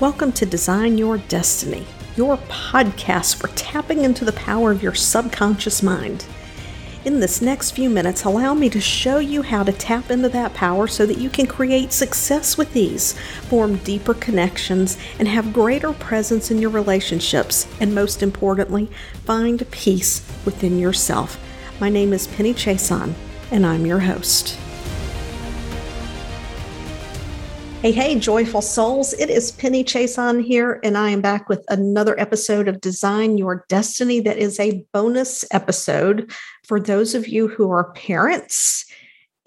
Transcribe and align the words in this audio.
Welcome 0.00 0.32
to 0.32 0.46
Design 0.46 0.96
Your 0.96 1.18
Destiny, 1.18 1.84
your 2.16 2.38
podcast 2.48 3.34
for 3.36 3.48
tapping 3.48 4.02
into 4.02 4.24
the 4.24 4.32
power 4.32 4.70
of 4.70 4.82
your 4.82 4.94
subconscious 4.94 5.82
mind. 5.82 6.24
In 7.04 7.20
this 7.20 7.42
next 7.42 7.72
few 7.72 7.90
minutes, 7.90 8.24
allow 8.24 8.54
me 8.54 8.70
to 8.70 8.80
show 8.80 9.18
you 9.18 9.42
how 9.42 9.62
to 9.62 9.72
tap 9.72 10.10
into 10.10 10.30
that 10.30 10.54
power 10.54 10.86
so 10.86 11.04
that 11.04 11.18
you 11.18 11.28
can 11.28 11.46
create 11.46 11.92
success 11.92 12.56
with 12.56 12.74
ease, 12.74 13.12
form 13.50 13.76
deeper 13.76 14.14
connections, 14.14 14.96
and 15.18 15.28
have 15.28 15.52
greater 15.52 15.92
presence 15.92 16.50
in 16.50 16.62
your 16.62 16.70
relationships, 16.70 17.68
and 17.78 17.94
most 17.94 18.22
importantly, 18.22 18.88
find 19.26 19.70
peace 19.70 20.26
within 20.46 20.78
yourself. 20.78 21.38
My 21.78 21.90
name 21.90 22.14
is 22.14 22.26
Penny 22.26 22.54
Chason, 22.54 23.12
and 23.50 23.66
I'm 23.66 23.84
your 23.84 24.00
host. 24.00 24.56
Hey, 27.82 27.92
hey, 27.92 28.18
joyful 28.18 28.60
souls. 28.60 29.14
It 29.14 29.30
is 29.30 29.52
Penny 29.52 29.82
Chason 29.82 30.44
here, 30.44 30.80
and 30.84 30.98
I 30.98 31.08
am 31.08 31.22
back 31.22 31.48
with 31.48 31.64
another 31.70 32.20
episode 32.20 32.68
of 32.68 32.82
Design 32.82 33.38
Your 33.38 33.64
Destiny 33.70 34.20
that 34.20 34.36
is 34.36 34.60
a 34.60 34.84
bonus 34.92 35.46
episode 35.50 36.30
for 36.66 36.78
those 36.78 37.14
of 37.14 37.26
you 37.26 37.48
who 37.48 37.70
are 37.70 37.90
parents. 37.92 38.84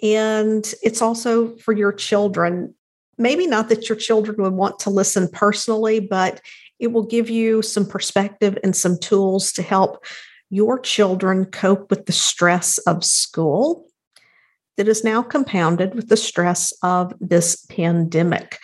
And 0.01 0.65
it's 0.81 0.99
also 0.99 1.55
for 1.57 1.73
your 1.73 1.93
children. 1.93 2.73
Maybe 3.19 3.45
not 3.45 3.69
that 3.69 3.87
your 3.87 3.99
children 3.99 4.41
would 4.41 4.53
want 4.53 4.79
to 4.79 4.89
listen 4.89 5.29
personally, 5.31 5.99
but 5.99 6.41
it 6.79 6.87
will 6.87 7.05
give 7.05 7.29
you 7.29 7.61
some 7.61 7.85
perspective 7.85 8.57
and 8.63 8.75
some 8.75 8.97
tools 8.97 9.51
to 9.51 9.61
help 9.61 10.03
your 10.49 10.79
children 10.79 11.45
cope 11.45 11.91
with 11.91 12.07
the 12.07 12.11
stress 12.11 12.79
of 12.79 13.05
school 13.05 13.87
that 14.77 14.87
is 14.87 15.03
now 15.03 15.21
compounded 15.21 15.95
with 15.95 16.09
the 16.09 16.17
stress 16.17 16.73
of 16.81 17.13
this 17.19 17.65
pandemic. 17.67 18.59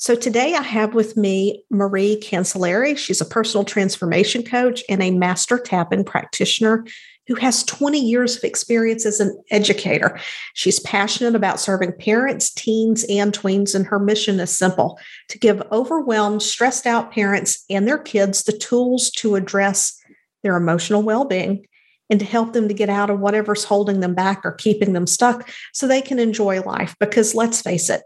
So 0.00 0.14
today 0.14 0.54
I 0.54 0.62
have 0.62 0.94
with 0.94 1.16
me 1.16 1.64
Marie 1.70 2.20
Cancellieri. 2.22 2.96
She's 2.96 3.20
a 3.20 3.24
personal 3.24 3.64
transformation 3.64 4.44
coach 4.44 4.84
and 4.88 5.02
a 5.02 5.10
master 5.10 5.58
tapping 5.58 6.04
practitioner 6.04 6.84
who 7.26 7.34
has 7.34 7.64
20 7.64 7.98
years 7.98 8.36
of 8.36 8.44
experience 8.44 9.04
as 9.04 9.20
an 9.20 9.36
educator. 9.50 10.18
She's 10.54 10.80
passionate 10.80 11.34
about 11.34 11.60
serving 11.60 11.92
parents, 11.98 12.50
teens, 12.50 13.04
and 13.08 13.32
tweens, 13.32 13.74
and 13.74 13.86
her 13.86 13.98
mission 13.98 14.40
is 14.40 14.56
simple 14.56 14.98
to 15.28 15.38
give 15.38 15.62
overwhelmed, 15.70 16.42
stressed 16.42 16.86
out 16.86 17.12
parents 17.12 17.64
and 17.68 17.86
their 17.86 17.98
kids 17.98 18.44
the 18.44 18.52
tools 18.52 19.10
to 19.10 19.34
address 19.34 20.00
their 20.42 20.56
emotional 20.56 21.02
well 21.02 21.24
being 21.24 21.66
and 22.10 22.20
to 22.20 22.26
help 22.26 22.52
them 22.52 22.68
to 22.68 22.74
get 22.74 22.88
out 22.88 23.10
of 23.10 23.20
whatever's 23.20 23.64
holding 23.64 24.00
them 24.00 24.14
back 24.14 24.40
or 24.44 24.52
keeping 24.52 24.92
them 24.92 25.06
stuck 25.06 25.48
so 25.72 25.86
they 25.86 26.00
can 26.00 26.18
enjoy 26.18 26.60
life. 26.62 26.94
Because 27.00 27.34
let's 27.34 27.62
face 27.62 27.90
it, 27.90 28.02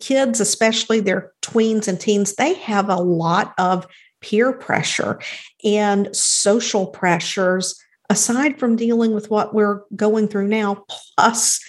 kids, 0.00 0.40
especially 0.40 1.00
their 1.00 1.32
tweens 1.42 1.88
and 1.88 2.00
teens, 2.00 2.34
they 2.34 2.54
have 2.54 2.88
a 2.88 2.96
lot 2.96 3.54
of 3.58 3.86
peer 4.20 4.52
pressure 4.52 5.20
and 5.64 6.14
social 6.14 6.86
pressures 6.86 7.80
aside 8.10 8.58
from 8.58 8.76
dealing 8.76 9.14
with 9.14 9.30
what 9.30 9.54
we're 9.54 9.82
going 9.94 10.28
through 10.28 10.48
now. 10.48 10.84
Plus, 11.16 11.60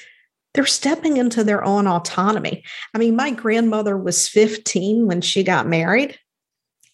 they're 0.54 0.66
stepping 0.66 1.18
into 1.18 1.44
their 1.44 1.64
own 1.64 1.86
autonomy. 1.86 2.64
I 2.94 2.98
mean, 2.98 3.16
my 3.16 3.32
grandmother 3.32 3.98
was 3.98 4.28
15 4.28 5.06
when 5.06 5.22
she 5.22 5.44
got 5.44 5.68
married 5.68 6.18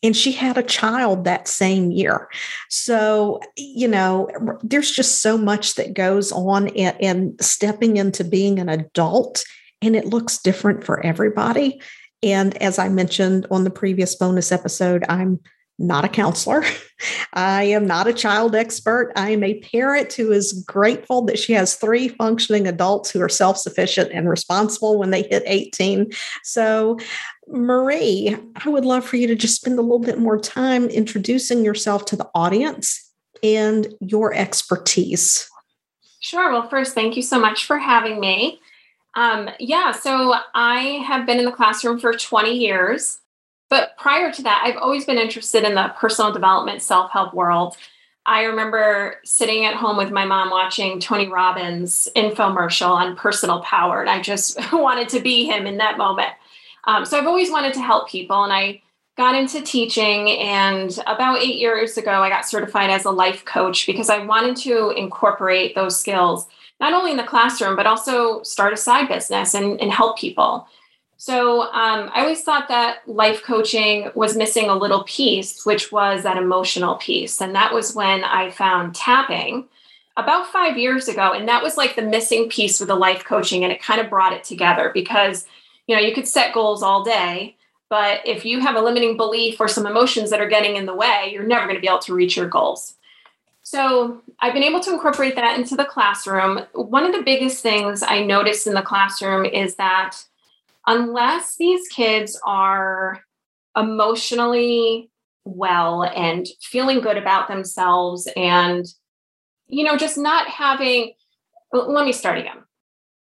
and 0.04 0.16
she 0.16 0.32
had 0.32 0.58
a 0.58 0.64
child 0.64 1.24
that 1.24 1.48
same 1.48 1.92
year. 1.92 2.30
So, 2.70 3.40
you 3.58 3.88
know, 3.88 4.30
there's 4.62 4.92
just 4.92 5.22
so 5.22 5.38
much 5.38 5.76
that 5.76 5.94
goes 5.94 6.32
on 6.32 6.68
in 6.68 7.36
stepping 7.42 7.98
into 7.98 8.24
being 8.24 8.60
an 8.60 8.70
adult, 8.70 9.44
and 9.82 9.96
it 9.96 10.06
looks 10.06 10.38
different 10.38 10.84
for 10.84 11.06
everybody. 11.06 11.82
And 12.24 12.56
as 12.62 12.80
I 12.80 12.90
mentioned 12.90 13.46
on 13.52 13.64
the 13.64 13.70
previous 13.70 14.16
bonus 14.16 14.52
episode, 14.52 15.04
I'm 15.10 15.40
not 15.78 16.06
a 16.06 16.10
counselor. 16.10 16.64
I 17.34 17.64
am 17.64 17.86
not 17.86 18.08
a 18.08 18.14
child 18.14 18.56
expert. 18.56 19.12
I 19.16 19.32
am 19.32 19.44
a 19.44 19.60
parent 19.60 20.14
who 20.14 20.32
is 20.32 20.64
grateful 20.66 21.24
that 21.24 21.38
she 21.38 21.54
has 21.54 21.76
three 21.76 22.08
functioning 22.08 22.68
adults 22.68 23.12
who 23.12 23.22
are 23.22 23.30
self 23.30 23.58
sufficient 23.58 24.12
and 24.14 24.30
responsible 24.30 24.98
when 24.98 25.12
they 25.12 25.24
hit 25.24 25.44
18. 25.46 26.12
So, 26.44 26.98
Marie, 27.48 28.36
I 28.56 28.70
would 28.70 28.86
love 28.86 29.06
for 29.06 29.18
you 29.18 29.28
to 29.28 29.36
just 29.36 29.56
spend 29.56 29.78
a 29.78 29.82
little 29.82 30.00
bit 30.00 30.20
more 30.20 30.40
time 30.40 30.86
introducing 30.86 31.66
yourself 31.66 32.06
to 32.06 32.16
the 32.16 32.30
audience 32.34 33.12
and 33.44 33.88
your 34.00 34.34
expertise. 34.34 35.50
Sure. 36.22 36.52
Well, 36.52 36.70
first, 36.70 36.96
thank 36.96 37.16
you 37.16 37.22
so 37.22 37.40
much 37.40 37.66
for 37.66 37.78
having 37.78 38.20
me. 38.20 38.60
Um, 39.16 39.50
yeah, 39.60 39.92
so 39.92 40.36
I 40.54 41.04
have 41.08 41.26
been 41.26 41.40
in 41.40 41.46
the 41.46 41.52
classroom 41.52 42.00
for 42.00 42.14
20 42.14 42.54
years. 42.54 43.20
But 43.70 43.98
prior 43.98 44.32
to 44.32 44.44
that, 44.44 44.64
I've 44.66 44.78
always 44.78 45.06
been 45.06 45.18
interested 45.18 45.64
in 45.64 45.76
the 45.76 45.94
personal 45.98 46.32
development, 46.32 46.82
self 46.82 47.12
help 47.12 47.34
world. 47.34 47.76
I 48.28 48.44
remember 48.44 49.18
sitting 49.24 49.66
at 49.66 49.76
home 49.76 49.98
with 49.98 50.12
my 50.12 50.26
mom 50.26 50.50
watching 50.50 51.00
Tony 51.00 51.28
Robbins' 51.28 52.08
infomercial 52.16 52.90
on 52.90 53.16
personal 53.16 53.62
power, 53.62 54.02
and 54.02 54.10
I 54.10 54.22
just 54.22 54.58
wanted 54.74 55.10
to 55.10 55.20
be 55.20 55.46
him 55.46 55.68
in 55.68 55.78
that 55.78 55.98
moment. 55.98 56.32
Um, 56.86 57.06
so 57.06 57.18
I've 57.18 57.28
always 57.28 57.52
wanted 57.52 57.74
to 57.74 57.82
help 57.82 58.10
people, 58.10 58.44
and 58.44 58.54
I 58.54 58.82
got 59.18 59.36
into 59.36 59.62
teaching. 59.62 60.30
And 60.30 60.98
about 61.08 61.40
eight 61.40 61.58
years 61.58 61.98
ago, 61.98 62.12
I 62.12 62.30
got 62.30 62.48
certified 62.48 62.90
as 62.90 63.06
a 63.06 63.12
life 63.12 63.46
coach 63.46 63.86
because 63.86 64.10
I 64.10 64.20
wanted 64.20 64.58
to 64.58 64.92
incorporate 64.92 65.76
those 65.76 66.00
skills 66.00 66.48
not 66.80 66.94
only 66.94 67.12
in 67.12 67.18
the 67.18 67.24
classroom, 67.24 67.76
but 67.76 67.88
also 67.88 68.44
start 68.44 68.74
a 68.74 68.78
side 68.78 69.08
business 69.08 69.54
and, 69.54 69.80
and 69.80 69.92
help 69.92 70.18
people. 70.18 70.68
So 71.18 71.62
um, 71.62 72.12
I 72.14 72.22
always 72.22 72.44
thought 72.44 72.68
that 72.68 73.08
life 73.08 73.42
coaching 73.44 74.12
was 74.16 74.36
missing 74.36 74.70
a 74.70 74.76
little 74.76 75.04
piece, 75.04 75.66
which 75.66 75.92
was 75.92 76.24
that 76.24 76.38
emotional 76.38 76.96
piece. 76.96 77.42
And 77.42 77.56
that 77.56 77.74
was 77.74 77.96
when 77.96 78.24
I 78.24 78.52
found 78.52 78.96
tapping 78.96 79.68
about 80.18 80.48
five 80.48 80.78
years 80.78 81.08
ago. 81.08 81.32
And 81.32 81.48
that 81.48 81.64
was 81.64 81.78
like 81.78 81.96
the 81.96 82.02
missing 82.02 82.50
piece 82.50 82.80
with 82.80 82.90
the 82.90 82.96
life 82.96 83.24
coaching. 83.24 83.64
And 83.64 83.72
it 83.72 83.82
kind 83.82 84.02
of 84.02 84.10
brought 84.10 84.34
it 84.34 84.44
together 84.44 84.92
because, 84.94 85.46
you 85.88 85.96
know, 85.96 86.02
you 86.02 86.14
could 86.14 86.28
set 86.28 86.54
goals 86.54 86.84
all 86.84 87.04
day. 87.04 87.56
But 87.90 88.28
if 88.28 88.46
you 88.46 88.60
have 88.60 88.76
a 88.76 88.82
limiting 88.82 89.16
belief 89.16 89.60
or 89.60 89.68
some 89.68 89.86
emotions 89.86 90.32
that 90.32 90.42
are 90.42 90.50
getting 90.50 90.76
in 90.76 90.86
the 90.86 90.96
way, 90.96 91.30
you're 91.32 91.44
never 91.44 91.66
going 91.66 91.76
to 91.76 91.82
be 91.82 91.88
able 91.88 92.00
to 92.00 92.14
reach 92.14 92.36
your 92.36 92.48
goals. 92.48 92.96
So 93.62 94.22
I've 94.40 94.54
been 94.54 94.64
able 94.64 94.80
to 94.82 94.92
incorporate 94.92 95.36
that 95.36 95.58
into 95.58 95.76
the 95.76 95.86
classroom. 95.86 96.62
One 96.74 97.06
of 97.06 97.14
the 97.14 97.24
biggest 97.24 97.64
things 97.64 98.04
I 98.04 98.24
noticed 98.24 98.68
in 98.68 98.74
the 98.74 98.82
classroom 98.82 99.46
is 99.46 99.76
that 99.76 100.24
unless 100.88 101.56
these 101.58 101.88
kids 101.88 102.40
are 102.46 103.22
emotionally 103.76 105.10
well 105.44 106.04
and 106.04 106.48
feeling 106.62 107.02
good 107.02 107.18
about 107.18 107.48
themselves 107.48 108.28
and 108.36 108.86
you 109.68 109.84
know 109.84 109.98
just 109.98 110.18
not 110.18 110.48
having 110.48 111.14
let 111.72 112.06
me 112.06 112.14
start 112.14 112.38
again. 112.38 112.64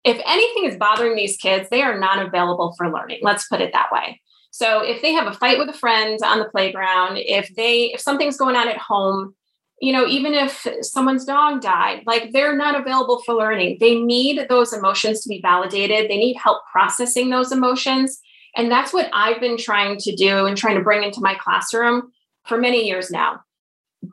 If 0.04 0.20
anything 0.26 0.70
is 0.70 0.76
bothering 0.76 1.16
these 1.16 1.36
kids 1.36 1.68
they 1.70 1.82
are 1.82 1.98
not 1.98 2.24
available 2.24 2.74
for 2.76 2.92
learning. 2.92 3.20
Let's 3.22 3.48
put 3.48 3.60
it 3.60 3.72
that 3.72 3.90
way. 3.92 4.20
So 4.50 4.80
if 4.80 5.00
they 5.00 5.12
have 5.12 5.26
a 5.26 5.32
fight 5.32 5.58
with 5.58 5.70
a 5.70 5.78
friend 5.78 6.18
on 6.24 6.38
the 6.38 6.48
playground 6.48 7.16
if 7.16 7.54
they 7.54 7.92
if 7.92 8.00
something's 8.00 8.36
going 8.36 8.56
on 8.56 8.68
at 8.68 8.78
home 8.78 9.34
you 9.82 9.92
know, 9.92 10.06
even 10.06 10.32
if 10.32 10.64
someone's 10.82 11.24
dog 11.24 11.60
died, 11.60 12.04
like 12.06 12.30
they're 12.30 12.56
not 12.56 12.80
available 12.80 13.20
for 13.22 13.34
learning. 13.34 13.78
They 13.80 13.96
need 13.96 14.46
those 14.48 14.72
emotions 14.72 15.22
to 15.22 15.28
be 15.28 15.40
validated. 15.42 16.08
They 16.08 16.18
need 16.18 16.36
help 16.36 16.62
processing 16.70 17.30
those 17.30 17.50
emotions. 17.50 18.20
And 18.54 18.70
that's 18.70 18.92
what 18.92 19.10
I've 19.12 19.40
been 19.40 19.56
trying 19.56 19.98
to 19.98 20.14
do 20.14 20.46
and 20.46 20.56
trying 20.56 20.76
to 20.76 20.84
bring 20.84 21.02
into 21.02 21.20
my 21.20 21.34
classroom 21.34 22.12
for 22.46 22.58
many 22.58 22.86
years 22.86 23.10
now. 23.10 23.40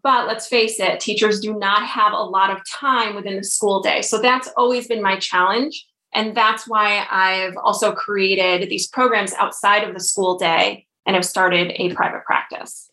But 0.02 0.25
let's 0.25 0.47
face 0.47 0.80
it, 0.80 1.00
teachers 1.00 1.40
do 1.40 1.53
not 1.56 1.86
have 1.86 2.13
a 2.13 2.24
lot 2.24 2.50
of 2.50 2.68
time 2.68 3.13
within 3.13 3.38
the 3.38 3.44
school 3.44 3.80
day. 3.80 4.01
So 4.01 4.19
that's 4.19 4.50
always 4.57 4.88
been 4.88 5.03
my 5.03 5.18
challenge. 5.18 5.86
And 6.16 6.36
that's 6.36 6.68
why 6.68 7.06
I've 7.12 7.57
also 7.57 7.91
created 7.91 8.72
these 8.72 8.88
programs 8.88 9.34
outside 9.34 9.88
of 9.88 9.94
the 9.94 10.00
school 10.00 10.36
day 10.36 10.88
and 11.06 11.15
have 11.15 11.25
started 11.25 11.74
a 11.75 11.94
private 11.94 12.25
practice. 12.25 12.89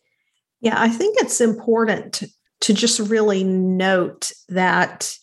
Yeah, 0.61 0.79
I 0.79 0.89
think 0.89 1.17
it's 1.19 1.41
important 1.41 2.23
to 2.61 2.73
just 2.73 2.99
really 2.99 3.43
note 3.43 4.31
that, 4.49 5.15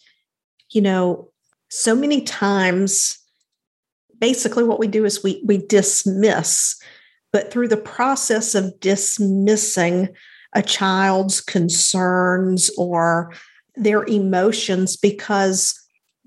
you 0.71 0.81
know, 0.81 1.31
so 1.69 1.95
many 1.95 2.23
times, 2.23 3.19
basically 4.19 4.65
what 4.65 4.79
we 4.79 4.87
do 4.87 5.05
is 5.05 5.23
we, 5.23 5.43
we 5.45 5.59
dismiss, 5.59 6.77
but 7.33 7.51
through 7.51 7.69
the 7.69 7.77
process 7.77 8.55
of 8.55 8.79
dismissing 8.81 10.09
a 10.55 10.63
child's 10.63 11.41
concerns 11.41 12.71
or 12.79 13.33
their 13.75 14.05
emotions 14.05 14.97
because 14.97 15.81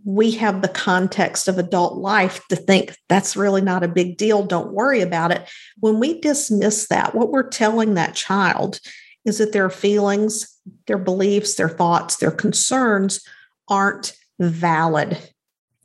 we 0.04 0.32
have 0.32 0.62
the 0.62 0.68
context 0.68 1.48
of 1.48 1.58
adult 1.58 1.98
life 1.98 2.46
to 2.48 2.56
think 2.56 2.96
that's 3.10 3.36
really 3.36 3.62
not 3.62 3.84
a 3.84 3.90
big 3.90 4.18
deal. 4.18 4.44
Don't 4.46 4.74
worry 4.74 5.02
about 5.02 5.32
it. 5.32 5.50
When 5.80 6.00
we 6.00 6.20
dismiss 6.22 6.88
that, 6.88 7.16
what 7.16 7.32
we're 7.32 7.50
telling 7.50 7.94
that 7.94 8.16
child 8.16 8.80
is 9.26 9.38
that 9.40 9.54
their 9.54 9.70
feelings, 9.70 10.57
their 10.88 10.98
beliefs, 10.98 11.56
their 11.56 11.70
thoughts, 11.70 12.18
their 12.18 12.32
concerns 12.32 13.22
aren't 13.68 14.14
valid. 14.40 15.18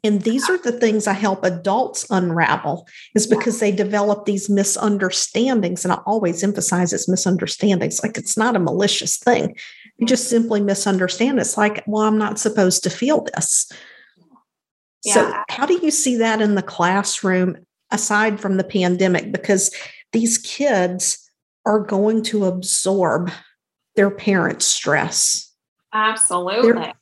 And 0.05 0.23
these 0.23 0.51
are 0.51 0.59
the 0.59 0.73
things 0.73 1.07
I 1.07 1.13
help 1.13 1.45
adults 1.45 2.05
unravel, 2.11 2.89
is 3.15 3.27
because 3.27 3.61
they 3.61 3.71
develop 3.71 4.25
these 4.25 4.51
misunderstandings. 4.51 5.85
And 5.85 5.93
I 5.93 5.99
always 6.07 6.43
emphasize 6.43 6.93
it's 6.93 7.09
misunderstandings. 7.09 8.03
Like 8.03 8.19
it's 8.19 8.37
not 8.37 8.57
a 8.57 8.61
malicious 8.61 9.17
thing. 9.17 9.55
You 9.99 10.07
just 10.07 10.25
mm-hmm. 10.25 10.43
simply 10.43 10.61
misunderstand. 10.61 11.39
It's 11.39 11.57
like, 11.57 11.85
well, 11.87 12.03
I'm 12.03 12.19
not 12.19 12.41
supposed 12.41 12.83
to 12.83 12.91
feel 12.91 13.27
this. 13.35 13.71
Yeah. 15.05 15.15
So, 15.15 15.43
how 15.51 15.67
do 15.67 15.79
you 15.83 15.91
see 15.91 16.17
that 16.17 16.41
in 16.41 16.57
the 16.57 16.63
classroom 16.63 17.57
aside 17.93 18.41
from 18.41 18.57
the 18.57 18.65
pandemic? 18.65 19.31
Because 19.31 19.73
these 20.13 20.39
kids 20.39 21.31
are 21.65 21.81
going 21.81 22.23
to 22.25 22.47
absorb 22.47 23.31
their 23.97 24.11
parents' 24.11 24.67
stress. 24.67 25.53
Absolutely. 25.93 26.73
They're, 26.73 26.95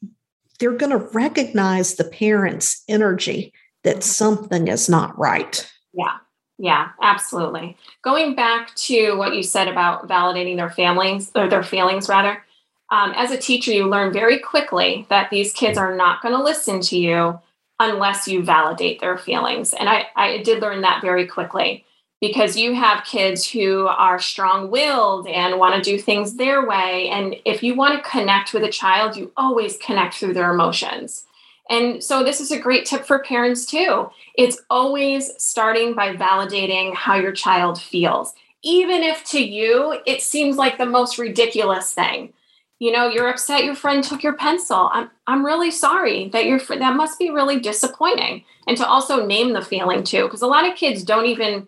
they're 0.58 0.76
going 0.76 0.90
to 0.90 1.08
recognize 1.12 1.94
the 1.94 2.04
parents' 2.04 2.82
energy 2.88 3.52
that 3.84 3.96
mm-hmm. 3.96 4.02
something 4.02 4.68
is 4.68 4.88
not 4.88 5.18
right. 5.18 5.70
Yeah. 5.92 6.16
Yeah, 6.62 6.90
absolutely. 7.00 7.78
Going 8.04 8.34
back 8.34 8.74
to 8.74 9.14
what 9.14 9.34
you 9.34 9.42
said 9.42 9.66
about 9.66 10.06
validating 10.06 10.56
their 10.56 10.68
families 10.68 11.30
or 11.34 11.48
their 11.48 11.62
feelings 11.62 12.06
rather, 12.06 12.44
um, 12.90 13.14
as 13.16 13.30
a 13.30 13.38
teacher, 13.38 13.72
you 13.72 13.88
learn 13.88 14.12
very 14.12 14.38
quickly 14.38 15.06
that 15.08 15.30
these 15.30 15.54
kids 15.54 15.78
are 15.78 15.96
not 15.96 16.20
going 16.20 16.34
to 16.34 16.42
listen 16.42 16.82
to 16.82 16.98
you 16.98 17.40
unless 17.78 18.28
you 18.28 18.42
validate 18.42 19.00
their 19.00 19.16
feelings. 19.16 19.72
And 19.72 19.88
I, 19.88 20.08
I 20.16 20.38
did 20.42 20.60
learn 20.60 20.82
that 20.82 21.00
very 21.00 21.26
quickly 21.26 21.86
because 22.20 22.56
you 22.56 22.74
have 22.74 23.04
kids 23.04 23.48
who 23.48 23.86
are 23.86 24.18
strong 24.18 24.70
willed 24.70 25.26
and 25.26 25.58
want 25.58 25.74
to 25.74 25.90
do 25.90 25.98
things 25.98 26.34
their 26.34 26.66
way. 26.66 27.08
And 27.08 27.36
if 27.44 27.62
you 27.62 27.74
want 27.74 27.96
to 27.96 28.10
connect 28.10 28.52
with 28.52 28.62
a 28.62 28.70
child, 28.70 29.16
you 29.16 29.32
always 29.36 29.78
connect 29.78 30.14
through 30.14 30.34
their 30.34 30.52
emotions. 30.52 31.26
And 31.70 32.02
so, 32.02 32.24
this 32.24 32.40
is 32.40 32.50
a 32.50 32.58
great 32.58 32.84
tip 32.84 33.06
for 33.06 33.20
parents 33.20 33.64
too. 33.64 34.10
It's 34.34 34.60
always 34.68 35.30
starting 35.38 35.94
by 35.94 36.16
validating 36.16 36.94
how 36.94 37.14
your 37.14 37.32
child 37.32 37.80
feels, 37.80 38.34
even 38.62 39.02
if 39.02 39.24
to 39.24 39.40
you 39.40 39.98
it 40.04 40.20
seems 40.20 40.56
like 40.56 40.78
the 40.78 40.86
most 40.86 41.18
ridiculous 41.18 41.92
thing 41.92 42.32
you 42.78 42.90
know 42.90 43.08
you're 43.08 43.28
upset 43.28 43.64
your 43.64 43.74
friend 43.74 44.02
took 44.02 44.22
your 44.22 44.32
pencil 44.32 44.90
i'm 44.92 45.10
i'm 45.26 45.44
really 45.44 45.70
sorry 45.70 46.28
that 46.30 46.46
your 46.46 46.58
that 46.58 46.96
must 46.96 47.18
be 47.18 47.30
really 47.30 47.60
disappointing 47.60 48.44
and 48.66 48.76
to 48.76 48.86
also 48.86 49.24
name 49.24 49.52
the 49.52 49.62
feeling 49.62 50.02
too 50.02 50.24
because 50.24 50.42
a 50.42 50.46
lot 50.46 50.68
of 50.68 50.76
kids 50.76 51.04
don't 51.04 51.26
even 51.26 51.66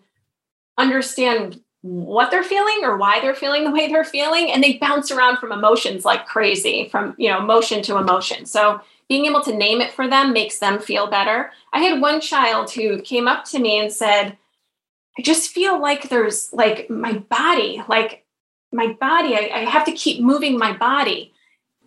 understand 0.77 1.61
what 1.81 2.31
they're 2.31 2.43
feeling 2.43 2.79
or 2.83 2.97
why 2.97 3.19
they're 3.19 3.35
feeling 3.35 3.65
the 3.65 3.71
way 3.71 3.87
they're 3.87 4.05
feeling 4.05 4.49
and 4.49 4.63
they 4.63 4.77
bounce 4.77 5.11
around 5.11 5.37
from 5.37 5.51
emotions 5.51 6.05
like 6.05 6.25
crazy 6.25 6.87
from 6.89 7.13
you 7.17 7.29
know 7.29 7.39
emotion 7.39 7.81
to 7.81 7.97
emotion 7.97 8.45
so 8.45 8.79
being 9.09 9.25
able 9.25 9.41
to 9.41 9.53
name 9.53 9.81
it 9.81 9.91
for 9.91 10.07
them 10.07 10.31
makes 10.31 10.59
them 10.59 10.79
feel 10.79 11.07
better 11.07 11.51
i 11.73 11.79
had 11.79 11.99
one 11.99 12.21
child 12.21 12.71
who 12.71 13.01
came 13.01 13.27
up 13.27 13.43
to 13.43 13.59
me 13.59 13.77
and 13.77 13.91
said 13.91 14.37
i 15.19 15.21
just 15.21 15.51
feel 15.51 15.81
like 15.81 16.07
there's 16.07 16.53
like 16.53 16.89
my 16.89 17.17
body 17.17 17.83
like 17.89 18.23
my 18.73 18.93
body, 18.99 19.35
I, 19.35 19.49
I 19.53 19.59
have 19.65 19.85
to 19.85 19.91
keep 19.91 20.21
moving 20.21 20.57
my 20.57 20.75
body. 20.75 21.33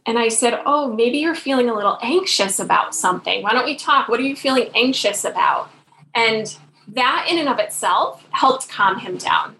And 0.07 0.19
I 0.19 0.29
said, 0.29 0.61
Oh, 0.65 0.93
maybe 0.93 1.19
you're 1.19 1.35
feeling 1.35 1.69
a 1.69 1.75
little 1.75 1.99
anxious 2.01 2.61
about 2.61 2.95
something. 2.95 3.43
Why 3.43 3.53
don't 3.53 3.65
we 3.65 3.77
talk? 3.77 4.09
What 4.09 4.21
are 4.21 4.25
you 4.25 4.37
feeling 4.37 4.71
anxious 4.75 5.25
about? 5.25 5.69
And 6.15 6.57
that, 6.89 7.27
in 7.29 7.39
and 7.39 7.49
of 7.49 7.59
itself, 7.59 8.27
helped 8.31 8.69
calm 8.69 8.99
him 8.99 9.17
down. 9.17 9.57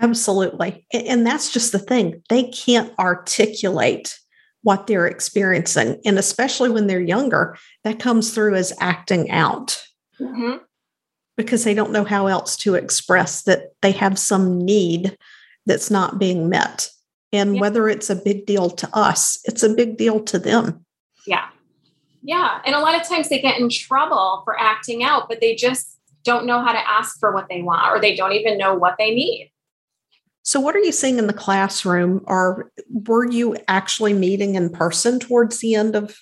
Absolutely. 0.00 0.86
And 0.92 1.26
that's 1.26 1.50
just 1.50 1.72
the 1.72 1.78
thing. 1.78 2.22
They 2.28 2.44
can't 2.44 2.92
articulate 2.98 4.18
what 4.62 4.86
they're 4.86 5.06
experiencing. 5.06 6.00
And 6.04 6.18
especially 6.18 6.68
when 6.68 6.86
they're 6.86 7.00
younger, 7.00 7.56
that 7.84 8.00
comes 8.00 8.34
through 8.34 8.56
as 8.56 8.72
acting 8.80 9.30
out 9.30 9.82
mm-hmm. 10.20 10.56
because 11.36 11.64
they 11.64 11.72
don't 11.72 11.92
know 11.92 12.04
how 12.04 12.26
else 12.26 12.56
to 12.58 12.74
express 12.74 13.42
that 13.44 13.72
they 13.80 13.92
have 13.92 14.18
some 14.18 14.58
need 14.58 15.16
that's 15.66 15.90
not 15.90 16.18
being 16.18 16.48
met. 16.48 16.90
And 17.32 17.54
yeah. 17.54 17.60
whether 17.60 17.88
it's 17.88 18.10
a 18.10 18.16
big 18.16 18.44
deal 18.44 18.68
to 18.70 18.88
us, 18.92 19.38
it's 19.44 19.62
a 19.62 19.68
big 19.68 19.96
deal 19.96 20.20
to 20.24 20.38
them. 20.38 20.84
Yeah. 21.26 21.48
Yeah. 22.26 22.60
And 22.66 22.74
a 22.74 22.80
lot 22.80 23.00
of 23.00 23.06
times 23.06 23.28
they 23.28 23.40
get 23.40 23.60
in 23.60 23.68
trouble 23.68 24.42
for 24.44 24.58
acting 24.58 25.04
out, 25.04 25.28
but 25.28 25.40
they 25.40 25.54
just 25.54 25.96
don't 26.24 26.44
know 26.44 26.60
how 26.60 26.72
to 26.72 26.90
ask 26.90 27.20
for 27.20 27.32
what 27.32 27.46
they 27.48 27.62
want 27.62 27.86
or 27.86 28.00
they 28.00 28.16
don't 28.16 28.32
even 28.32 28.58
know 28.58 28.74
what 28.74 28.96
they 28.98 29.14
need. 29.14 29.52
So, 30.42 30.58
what 30.58 30.74
are 30.74 30.80
you 30.80 30.90
seeing 30.90 31.18
in 31.18 31.28
the 31.28 31.32
classroom? 31.32 32.24
Or 32.26 32.72
were 32.88 33.30
you 33.30 33.56
actually 33.68 34.12
meeting 34.12 34.56
in 34.56 34.70
person 34.70 35.20
towards 35.20 35.58
the 35.58 35.76
end 35.76 35.94
of 35.94 36.16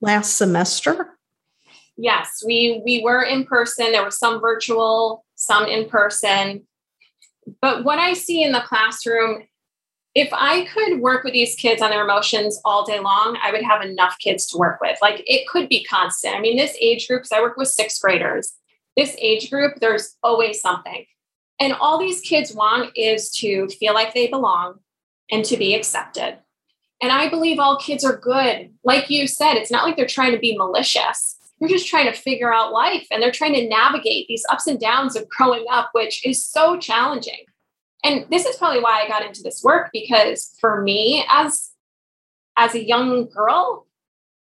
last 0.00 0.36
semester? 0.36 1.18
Yes, 1.96 2.42
we 2.46 2.80
we 2.84 3.02
were 3.02 3.22
in 3.22 3.44
person. 3.44 3.90
There 3.90 4.04
was 4.04 4.18
some 4.18 4.40
virtual, 4.40 5.24
some 5.34 5.66
in 5.66 5.88
person. 5.88 6.66
But 7.60 7.82
what 7.82 7.98
I 7.98 8.12
see 8.12 8.44
in 8.44 8.52
the 8.52 8.60
classroom, 8.60 9.42
if 10.14 10.28
I 10.32 10.66
could 10.66 11.00
work 11.00 11.24
with 11.24 11.32
these 11.32 11.54
kids 11.54 11.80
on 11.80 11.90
their 11.90 12.04
emotions 12.04 12.60
all 12.64 12.84
day 12.84 12.98
long, 12.98 13.38
I 13.42 13.52
would 13.52 13.62
have 13.62 13.82
enough 13.82 14.16
kids 14.18 14.46
to 14.48 14.58
work 14.58 14.80
with. 14.80 14.98
Like 15.00 15.22
it 15.26 15.46
could 15.48 15.68
be 15.68 15.84
constant. 15.84 16.34
I 16.34 16.40
mean, 16.40 16.56
this 16.56 16.76
age 16.80 17.06
group, 17.06 17.24
I 17.32 17.40
work 17.40 17.56
with 17.56 17.68
sixth 17.68 18.00
graders, 18.02 18.52
this 18.96 19.16
age 19.20 19.50
group, 19.50 19.74
there's 19.80 20.16
always 20.22 20.60
something. 20.60 21.04
And 21.60 21.74
all 21.74 21.98
these 21.98 22.20
kids 22.20 22.54
want 22.54 22.96
is 22.96 23.30
to 23.32 23.68
feel 23.68 23.94
like 23.94 24.14
they 24.14 24.26
belong 24.26 24.80
and 25.30 25.44
to 25.44 25.56
be 25.56 25.74
accepted. 25.74 26.38
And 27.02 27.12
I 27.12 27.28
believe 27.28 27.58
all 27.58 27.78
kids 27.78 28.04
are 28.04 28.16
good. 28.16 28.72
Like 28.82 29.10
you 29.10 29.26
said, 29.26 29.54
it's 29.54 29.70
not 29.70 29.84
like 29.84 29.96
they're 29.96 30.06
trying 30.06 30.32
to 30.32 30.38
be 30.38 30.56
malicious 30.56 31.36
they're 31.60 31.68
just 31.68 31.88
trying 31.88 32.10
to 32.10 32.18
figure 32.18 32.52
out 32.52 32.72
life 32.72 33.06
and 33.10 33.22
they're 33.22 33.30
trying 33.30 33.54
to 33.54 33.68
navigate 33.68 34.26
these 34.26 34.44
ups 34.50 34.66
and 34.66 34.80
downs 34.80 35.14
of 35.14 35.28
growing 35.28 35.66
up, 35.70 35.90
which 35.92 36.26
is 36.26 36.44
so 36.44 36.78
challenging. 36.78 37.44
And 38.04 38.26
this 38.30 38.46
is 38.46 38.56
probably 38.56 38.80
why 38.80 39.02
I 39.02 39.08
got 39.08 39.24
into 39.24 39.42
this 39.42 39.62
work 39.62 39.90
because 39.92 40.54
for 40.60 40.82
me 40.82 41.24
as 41.28 41.70
as 42.56 42.74
a 42.74 42.84
young 42.84 43.28
girl, 43.28 43.86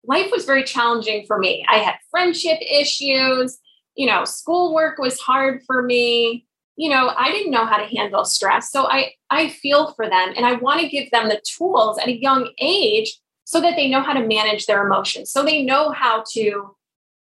life 0.04 0.30
was 0.30 0.44
very 0.44 0.64
challenging 0.64 1.26
for 1.26 1.38
me. 1.38 1.64
I 1.68 1.78
had 1.78 1.96
friendship 2.10 2.58
issues, 2.60 3.58
you 3.96 4.06
know, 4.06 4.24
schoolwork 4.24 4.98
was 4.98 5.18
hard 5.18 5.62
for 5.66 5.82
me. 5.82 6.46
You 6.76 6.90
know, 6.90 7.12
I 7.16 7.32
didn't 7.32 7.50
know 7.50 7.66
how 7.66 7.76
to 7.76 7.84
handle 7.84 8.24
stress. 8.24 8.70
So 8.70 8.86
I 8.86 9.12
I 9.30 9.48
feel 9.48 9.92
for 9.94 10.08
them 10.08 10.32
and 10.36 10.46
I 10.46 10.54
want 10.54 10.80
to 10.80 10.88
give 10.88 11.10
them 11.10 11.28
the 11.28 11.40
tools 11.44 11.98
at 11.98 12.08
a 12.08 12.20
young 12.20 12.50
age 12.60 13.18
so 13.44 13.60
that 13.60 13.76
they 13.76 13.88
know 13.88 14.02
how 14.02 14.12
to 14.12 14.26
manage 14.26 14.66
their 14.66 14.86
emotions. 14.86 15.30
So 15.30 15.42
they 15.42 15.64
know 15.64 15.90
how 15.90 16.22
to 16.34 16.76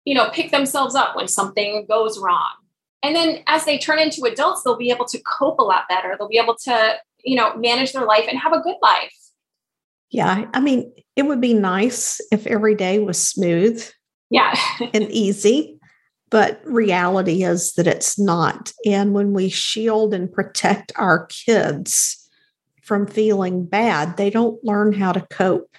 you 0.06 0.14
know, 0.14 0.30
pick 0.32 0.52
themselves 0.52 0.96
up 0.96 1.16
when 1.16 1.28
something 1.28 1.86
goes 1.88 2.20
wrong. 2.20 2.52
And 3.04 3.16
then 3.16 3.44
as 3.48 3.66
they 3.66 3.78
turn 3.78 4.00
into 4.00 4.24
adults, 4.24 4.64
they'll 4.64 4.78
be 4.78 4.90
able 4.90 5.06
to 5.06 5.20
cope 5.20 5.60
a 5.60 5.64
lot 5.64 5.84
better. 5.90 6.16
They'll 6.18 6.30
be 6.30 6.40
able 6.40 6.56
to, 6.64 6.96
you 7.24 7.36
know, 7.36 7.56
manage 7.58 7.92
their 7.92 8.06
life 8.06 8.26
and 8.30 8.40
have 8.40 8.54
a 8.54 8.62
good 8.62 8.78
life. 8.82 9.14
Yeah. 10.10 10.46
I 10.54 10.60
mean, 10.62 10.94
it 11.16 11.24
would 11.24 11.42
be 11.42 11.54
nice 11.54 12.22
if 12.32 12.48
every 12.48 12.76
day 12.76 13.00
was 13.00 13.22
smooth. 13.22 13.86
Yeah. 14.30 14.56
and 14.94 15.12
easy. 15.12 15.78
But 16.30 16.62
reality 16.66 17.44
is 17.44 17.74
that 17.74 17.88
it's 17.88 18.18
not. 18.18 18.72
And 18.86 19.14
when 19.14 19.34
we 19.34 19.50
shield 19.50 20.14
and 20.14 20.32
protect 20.32 20.92
our 20.96 21.28
kids 21.28 22.28
from 22.82 23.06
feeling 23.06 23.66
bad, 23.66 24.18
they 24.18 24.30
don't 24.30 24.64
learn 24.64 24.94
how 24.94 25.12
to 25.12 25.22
cope. 25.30 25.76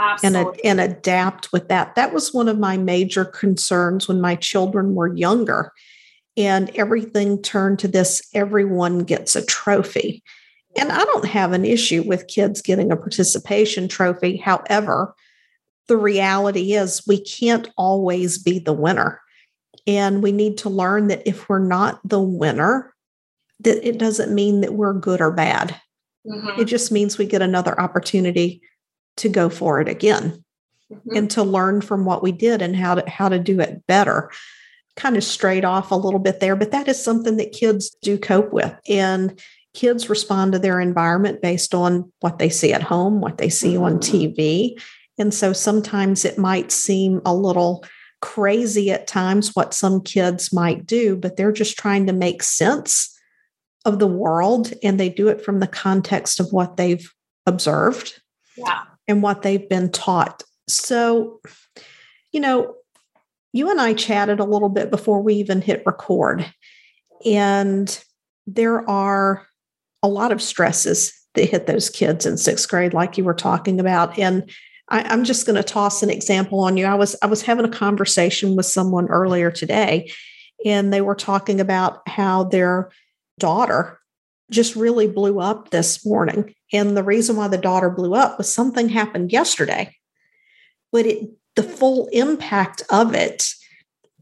Absolutely. 0.00 0.60
and, 0.64 0.80
and 0.80 0.92
adapt 0.92 1.52
with 1.52 1.68
that. 1.68 1.96
That 1.96 2.12
was 2.12 2.32
one 2.32 2.48
of 2.48 2.58
my 2.58 2.76
major 2.76 3.24
concerns 3.24 4.06
when 4.06 4.20
my 4.20 4.36
children 4.36 4.94
were 4.94 5.12
younger. 5.14 5.72
And 6.38 6.70
everything 6.76 7.42
turned 7.42 7.80
to 7.80 7.88
this 7.88 8.22
everyone 8.32 9.00
gets 9.00 9.34
a 9.34 9.44
trophy. 9.44 10.22
And 10.78 10.92
I 10.92 11.04
don't 11.04 11.26
have 11.26 11.52
an 11.52 11.64
issue 11.64 12.04
with 12.06 12.28
kids 12.28 12.62
getting 12.62 12.92
a 12.92 12.96
participation 12.96 13.88
trophy. 13.88 14.36
However, 14.36 15.14
the 15.88 15.96
reality 15.96 16.74
is 16.74 17.06
we 17.06 17.20
can't 17.20 17.68
always 17.76 18.38
be 18.38 18.60
the 18.60 18.72
winner. 18.72 19.20
And 19.86 20.22
we 20.22 20.30
need 20.30 20.58
to 20.58 20.70
learn 20.70 21.08
that 21.08 21.26
if 21.26 21.48
we're 21.48 21.58
not 21.58 22.00
the 22.04 22.20
winner, 22.20 22.94
that 23.60 23.86
it 23.86 23.98
doesn't 23.98 24.32
mean 24.32 24.60
that 24.60 24.74
we're 24.74 24.94
good 24.94 25.20
or 25.20 25.32
bad. 25.32 25.80
Mm-hmm. 26.24 26.60
It 26.60 26.66
just 26.66 26.92
means 26.92 27.18
we 27.18 27.26
get 27.26 27.42
another 27.42 27.78
opportunity 27.80 28.62
to 29.16 29.28
go 29.28 29.48
for 29.48 29.80
it 29.80 29.88
again 29.88 30.44
mm-hmm. 30.92 31.16
and 31.16 31.30
to 31.32 31.42
learn 31.42 31.80
from 31.80 32.04
what 32.04 32.22
we 32.22 32.30
did 32.30 32.62
and 32.62 32.76
how 32.76 32.94
to 32.94 33.10
how 33.10 33.28
to 33.28 33.38
do 33.38 33.58
it 33.60 33.84
better 33.88 34.30
kind 34.98 35.16
of 35.16 35.24
straight 35.24 35.64
off 35.64 35.90
a 35.90 35.96
little 35.96 36.20
bit 36.20 36.40
there 36.40 36.56
but 36.56 36.72
that 36.72 36.88
is 36.88 37.02
something 37.02 37.36
that 37.36 37.52
kids 37.52 37.90
do 38.02 38.18
cope 38.18 38.52
with 38.52 38.74
and 38.88 39.40
kids 39.74 40.10
respond 40.10 40.52
to 40.52 40.58
their 40.58 40.80
environment 40.80 41.40
based 41.40 41.74
on 41.74 42.10
what 42.20 42.38
they 42.38 42.48
see 42.48 42.72
at 42.72 42.82
home 42.82 43.20
what 43.20 43.38
they 43.38 43.48
see 43.48 43.76
on 43.76 43.98
mm-hmm. 43.98 44.16
tv 44.16 44.80
and 45.18 45.32
so 45.32 45.52
sometimes 45.52 46.24
it 46.24 46.38
might 46.38 46.70
seem 46.70 47.20
a 47.24 47.34
little 47.34 47.84
crazy 48.20 48.90
at 48.90 49.06
times 49.06 49.54
what 49.54 49.72
some 49.72 50.00
kids 50.00 50.52
might 50.52 50.84
do 50.84 51.16
but 51.16 51.36
they're 51.36 51.52
just 51.52 51.78
trying 51.78 52.06
to 52.06 52.12
make 52.12 52.42
sense 52.42 53.16
of 53.84 54.00
the 54.00 54.08
world 54.08 54.72
and 54.82 54.98
they 54.98 55.08
do 55.08 55.28
it 55.28 55.40
from 55.40 55.60
the 55.60 55.68
context 55.68 56.40
of 56.40 56.52
what 56.52 56.76
they've 56.76 57.14
observed 57.46 58.20
yeah 58.56 58.82
and 59.08 59.22
what 59.22 59.42
they've 59.42 59.68
been 59.68 59.90
taught. 59.90 60.44
So, 60.68 61.40
you 62.30 62.40
know, 62.40 62.74
you 63.52 63.70
and 63.70 63.80
I 63.80 63.94
chatted 63.94 64.40
a 64.40 64.44
little 64.44 64.68
bit 64.68 64.90
before 64.90 65.22
we 65.22 65.34
even 65.34 65.60
hit 65.60 65.82
record. 65.86 66.50
And 67.24 68.04
there 68.46 68.88
are 68.88 69.46
a 70.02 70.08
lot 70.08 70.32
of 70.32 70.42
stresses 70.42 71.12
that 71.34 71.50
hit 71.50 71.66
those 71.66 71.90
kids 71.90 72.26
in 72.26 72.36
sixth 72.36 72.68
grade, 72.68 72.94
like 72.94 73.18
you 73.18 73.24
were 73.24 73.34
talking 73.34 73.80
about. 73.80 74.18
And 74.18 74.50
I, 74.88 75.12
am 75.12 75.24
just 75.24 75.46
going 75.46 75.56
to 75.56 75.62
toss 75.62 76.02
an 76.02 76.10
example 76.10 76.60
on 76.60 76.76
you. 76.76 76.86
I 76.86 76.94
was 76.94 77.16
I 77.22 77.26
was 77.26 77.42
having 77.42 77.64
a 77.64 77.70
conversation 77.70 78.56
with 78.56 78.66
someone 78.66 79.08
earlier 79.08 79.50
today, 79.50 80.10
and 80.64 80.92
they 80.92 81.00
were 81.00 81.14
talking 81.14 81.60
about 81.60 82.06
how 82.08 82.44
their 82.44 82.90
daughter 83.38 84.00
just 84.50 84.76
really 84.76 85.06
blew 85.06 85.40
up 85.40 85.70
this 85.70 86.04
morning. 86.06 86.54
And 86.72 86.96
the 86.96 87.04
reason 87.04 87.36
why 87.36 87.48
the 87.48 87.58
daughter 87.58 87.90
blew 87.90 88.14
up 88.14 88.38
was 88.38 88.52
something 88.52 88.88
happened 88.88 89.30
yesterday, 89.30 89.94
but 90.90 91.06
it 91.06 91.30
the 91.58 91.64
full 91.64 92.08
impact 92.12 92.84
of 92.88 93.14
it 93.14 93.48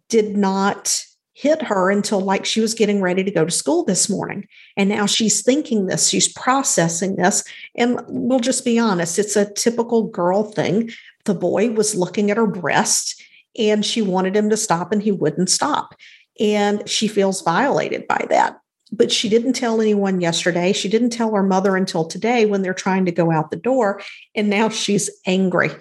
did 0.09 0.38
not 0.38 1.05
hit 1.35 1.61
her 1.61 1.90
until 1.90 2.19
like 2.19 2.47
she 2.47 2.62
was 2.62 2.73
getting 2.73 3.02
ready 3.02 3.23
to 3.23 3.31
go 3.31 3.45
to 3.45 3.50
school 3.50 3.85
this 3.85 4.09
morning. 4.09 4.49
And 4.75 4.88
now 4.88 5.05
she's 5.05 5.43
thinking 5.43 5.85
this, 5.85 6.09
she's 6.09 6.33
processing 6.33 7.16
this. 7.16 7.45
And 7.75 8.00
we'll 8.09 8.40
just 8.40 8.64
be 8.64 8.78
honest, 8.78 9.19
it's 9.19 9.37
a 9.37 9.52
typical 9.52 10.05
girl 10.05 10.45
thing. 10.45 10.90
The 11.26 11.35
boy 11.35 11.73
was 11.73 11.95
looking 11.95 12.31
at 12.31 12.38
her 12.38 12.47
breast 12.47 13.23
and 13.59 13.85
she 13.85 14.00
wanted 14.00 14.35
him 14.35 14.49
to 14.49 14.57
stop 14.57 14.90
and 14.90 15.02
he 15.02 15.12
wouldn't 15.12 15.50
stop. 15.50 15.95
And 16.40 16.88
she 16.88 17.07
feels 17.07 17.43
violated 17.43 18.07
by 18.07 18.25
that. 18.31 18.59
But 18.93 19.12
she 19.12 19.28
didn't 19.28 19.52
tell 19.52 19.83
anyone 19.83 20.23
yesterday. 20.23 20.73
She 20.73 20.88
didn't 20.88 21.11
tell 21.11 21.35
her 21.35 21.43
mother 21.43 21.76
until 21.76 22.07
today 22.07 22.47
when 22.47 22.62
they're 22.62 22.73
trying 22.73 23.05
to 23.05 23.12
go 23.12 23.31
out 23.31 23.50
the 23.50 23.57
door. 23.57 24.00
And 24.35 24.49
now 24.49 24.71
she's 24.71 25.11
angry 25.26 25.73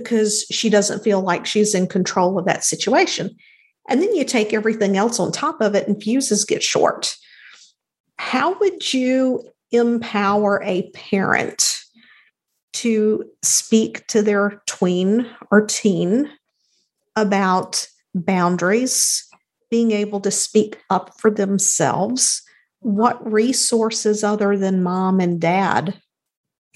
because 0.00 0.44
she 0.50 0.68
doesn't 0.68 1.02
feel 1.02 1.22
like 1.22 1.46
she's 1.46 1.74
in 1.74 1.86
control 1.86 2.38
of 2.38 2.44
that 2.44 2.64
situation. 2.64 3.34
And 3.88 4.02
then 4.02 4.14
you 4.14 4.24
take 4.24 4.52
everything 4.52 4.96
else 4.96 5.18
on 5.20 5.32
top 5.32 5.60
of 5.60 5.74
it, 5.74 5.86
and 5.86 6.02
fuses 6.02 6.44
get 6.44 6.62
short. 6.62 7.16
How 8.18 8.58
would 8.58 8.92
you 8.92 9.48
empower 9.70 10.62
a 10.64 10.90
parent 10.90 11.82
to 12.74 13.24
speak 13.42 14.06
to 14.08 14.22
their 14.22 14.62
tween 14.66 15.26
or 15.50 15.64
teen 15.64 16.30
about 17.14 17.88
boundaries, 18.14 19.26
being 19.70 19.92
able 19.92 20.20
to 20.20 20.30
speak 20.30 20.78
up 20.90 21.18
for 21.18 21.30
themselves? 21.30 22.42
What 22.80 23.24
resources 23.30 24.22
other 24.22 24.56
than 24.56 24.82
mom 24.82 25.20
and 25.20 25.40
dad 25.40 26.00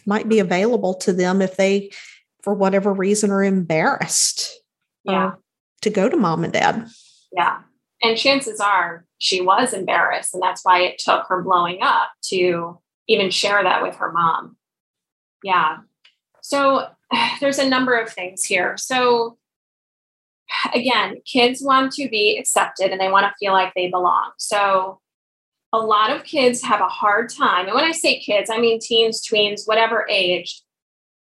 might 0.07 0.29
be 0.29 0.39
available 0.39 0.95
to 0.95 1.13
them 1.13 1.43
if 1.43 1.57
they 1.57 1.91
for 2.43 2.55
whatever 2.55 2.93
reason 2.93 3.31
are 3.31 3.45
embarrassed 3.45 4.61
uh, 5.09 5.13
yeah. 5.13 5.31
to 5.83 5.91
go 5.91 6.09
to 6.09 6.17
mom 6.17 6.45
and 6.45 6.53
dad. 6.53 6.89
Yeah. 7.33 7.61
And 8.03 8.17
chances 8.17 8.61
are 8.61 9.07
she 9.19 9.41
was 9.41 9.73
embarrassed. 9.73 10.35
And 10.35 10.43
that's 10.43 10.65
why 10.65 10.81
it 10.83 10.99
took 10.99 11.27
her 11.27 11.43
blowing 11.43 11.81
up 11.83 12.11
to 12.25 12.79
even 13.09 13.31
share 13.31 13.63
that 13.63 13.83
with 13.83 13.97
her 13.97 14.11
mom. 14.13 14.57
Yeah. 15.43 15.79
So 16.43 16.89
there's 17.41 17.59
a 17.59 17.69
number 17.69 17.99
of 17.99 18.11
things 18.11 18.45
here. 18.45 18.77
So 18.77 19.39
again, 20.75 21.21
kids 21.25 21.63
want 21.63 21.93
to 21.93 22.09
be 22.09 22.39
accepted 22.39 22.91
and 22.91 23.01
they 23.01 23.11
want 23.11 23.27
to 23.27 23.35
feel 23.39 23.53
like 23.53 23.73
they 23.75 23.89
belong. 23.89 24.33
So 24.39 25.01
a 25.73 25.79
lot 25.79 26.11
of 26.11 26.25
kids 26.25 26.63
have 26.63 26.81
a 26.81 26.89
hard 26.89 27.31
time. 27.31 27.67
And 27.67 27.75
when 27.75 27.85
I 27.85 27.93
say 27.93 28.19
kids, 28.19 28.51
I 28.51 28.59
mean 28.59 28.81
teens, 28.81 29.23
tweens, 29.27 29.67
whatever 29.67 30.07
age, 30.09 30.63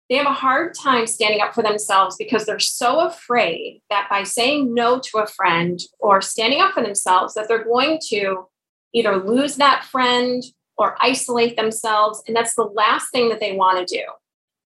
they 0.10 0.16
have 0.16 0.28
a 0.28 0.34
hard 0.34 0.74
time 0.74 1.08
standing 1.08 1.42
up 1.42 1.54
for 1.54 1.64
themselves 1.64 2.16
because 2.18 2.46
they're 2.46 2.60
so 2.60 3.00
afraid 3.00 3.82
that 3.90 4.08
by 4.10 4.24
saying 4.24 4.74
no 4.74 5.00
to 5.00 5.20
a 5.20 5.28
friend 5.28 5.80
or 6.00 6.22
standing 6.22 6.62
up 6.62 6.74
for 6.74 6.84
themselves 6.84 7.34
that 7.34 7.48
they're 7.48 7.64
going 7.64 8.00
to 8.10 8.46
either 8.94 9.18
lose 9.18 9.56
that 9.56 9.86
friend 9.86 10.44
or 10.78 10.98
isolate 11.00 11.56
themselves 11.56 12.22
and 12.28 12.36
that's 12.36 12.56
the 12.56 12.64
last 12.64 13.12
thing 13.12 13.30
that 13.30 13.40
they 13.40 13.56
want 13.56 13.88
to 13.88 13.96
do. 13.98 14.04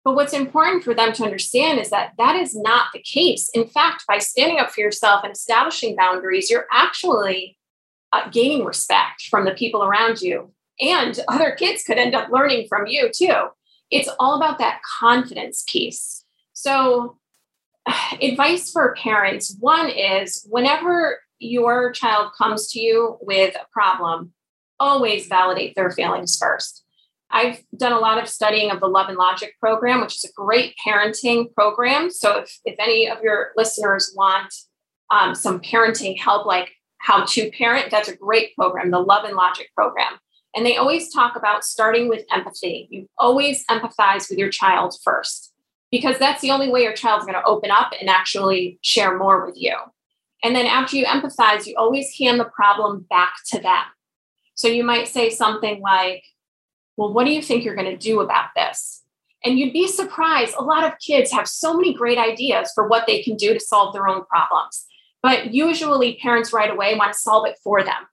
But 0.03 0.15
what's 0.15 0.33
important 0.33 0.83
for 0.83 0.93
them 0.93 1.13
to 1.13 1.23
understand 1.23 1.79
is 1.79 1.89
that 1.89 2.13
that 2.19 2.35
is 2.35 2.55
not 2.55 2.89
the 2.93 3.01
case. 3.01 3.49
In 3.53 3.65
fact 3.67 4.03
by 4.07 4.19
standing 4.19 4.59
up 4.59 4.71
for 4.71 4.81
yourself 4.81 5.23
and 5.23 5.33
establishing 5.33 5.95
boundaries 5.95 6.49
you're 6.49 6.67
actually 6.71 7.57
uh, 8.13 8.29
gaining 8.29 8.63
respect 8.63 9.23
from 9.23 9.45
the 9.45 9.55
people 9.55 9.83
around 9.83 10.21
you. 10.21 10.51
And 10.79 11.19
other 11.27 11.51
kids 11.51 11.83
could 11.83 11.97
end 11.97 12.13
up 12.13 12.29
learning 12.29 12.67
from 12.67 12.85
you 12.85 13.09
too 13.13 13.47
it's 13.91 14.09
all 14.19 14.35
about 14.35 14.59
that 14.59 14.81
confidence 14.99 15.63
piece. 15.67 16.23
So, 16.53 17.17
advice 18.21 18.71
for 18.71 18.95
parents 18.95 19.55
one 19.59 19.89
is 19.89 20.45
whenever 20.49 21.19
your 21.39 21.91
child 21.91 22.31
comes 22.37 22.71
to 22.71 22.79
you 22.79 23.17
with 23.21 23.55
a 23.55 23.67
problem, 23.71 24.33
always 24.79 25.27
validate 25.27 25.75
their 25.75 25.91
feelings 25.91 26.37
first. 26.37 26.83
I've 27.31 27.61
done 27.75 27.91
a 27.91 27.99
lot 27.99 28.21
of 28.21 28.29
studying 28.29 28.71
of 28.71 28.79
the 28.79 28.87
Love 28.87 29.09
and 29.09 29.17
Logic 29.17 29.53
program, 29.59 30.01
which 30.01 30.15
is 30.15 30.23
a 30.23 30.33
great 30.41 30.75
parenting 30.85 31.53
program. 31.53 32.09
So, 32.09 32.39
if, 32.39 32.59
if 32.65 32.75
any 32.79 33.09
of 33.09 33.21
your 33.21 33.51
listeners 33.55 34.13
want 34.15 34.53
um, 35.11 35.35
some 35.35 35.59
parenting 35.59 36.17
help, 36.17 36.45
like 36.45 36.71
how 36.99 37.25
to 37.25 37.51
parent, 37.51 37.91
that's 37.91 38.09
a 38.09 38.15
great 38.15 38.55
program, 38.55 38.91
the 38.91 38.99
Love 38.99 39.25
and 39.25 39.35
Logic 39.35 39.67
program. 39.75 40.17
And 40.55 40.65
they 40.65 40.77
always 40.77 41.13
talk 41.13 41.35
about 41.35 41.65
starting 41.65 42.07
with 42.07 42.23
empathy. 42.31 42.87
You 42.89 43.09
always 43.17 43.65
empathize 43.65 44.29
with 44.29 44.39
your 44.39 44.49
child 44.49 44.95
first, 45.03 45.53
because 45.91 46.17
that's 46.17 46.41
the 46.41 46.51
only 46.51 46.69
way 46.69 46.83
your 46.83 46.93
child's 46.93 47.25
going 47.25 47.35
to 47.35 47.45
open 47.45 47.71
up 47.71 47.91
and 47.99 48.09
actually 48.09 48.79
share 48.81 49.17
more 49.17 49.45
with 49.45 49.57
you. 49.57 49.75
And 50.43 50.55
then 50.55 50.65
after 50.65 50.95
you 50.95 51.05
empathize, 51.05 51.65
you 51.65 51.75
always 51.77 52.17
hand 52.17 52.39
the 52.39 52.45
problem 52.45 53.05
back 53.09 53.33
to 53.47 53.59
them. 53.59 53.83
So 54.53 54.67
you 54.67 54.83
might 54.83 55.07
say 55.07 55.29
something 55.29 55.81
like, 55.81 56.23
Well, 56.97 57.13
what 57.13 57.25
do 57.25 57.31
you 57.31 57.41
think 57.41 57.65
you're 57.65 57.75
going 57.75 57.91
to 57.91 57.97
do 57.97 58.21
about 58.21 58.49
this? 58.55 59.03
And 59.43 59.59
you'd 59.59 59.73
be 59.73 59.87
surprised. 59.87 60.55
A 60.57 60.63
lot 60.63 60.85
of 60.85 60.99
kids 60.99 61.31
have 61.31 61.47
so 61.47 61.75
many 61.75 61.93
great 61.93 62.17
ideas 62.17 62.71
for 62.73 62.87
what 62.87 63.05
they 63.05 63.21
can 63.21 63.35
do 63.35 63.53
to 63.53 63.59
solve 63.59 63.93
their 63.93 64.07
own 64.07 64.25
problems. 64.25 64.85
But 65.21 65.53
usually, 65.53 66.17
parents 66.21 66.53
right 66.53 66.71
away 66.71 66.95
want 66.95 67.13
to 67.13 67.19
solve 67.19 67.45
it 67.47 67.57
for 67.63 67.83
them. 67.83 68.07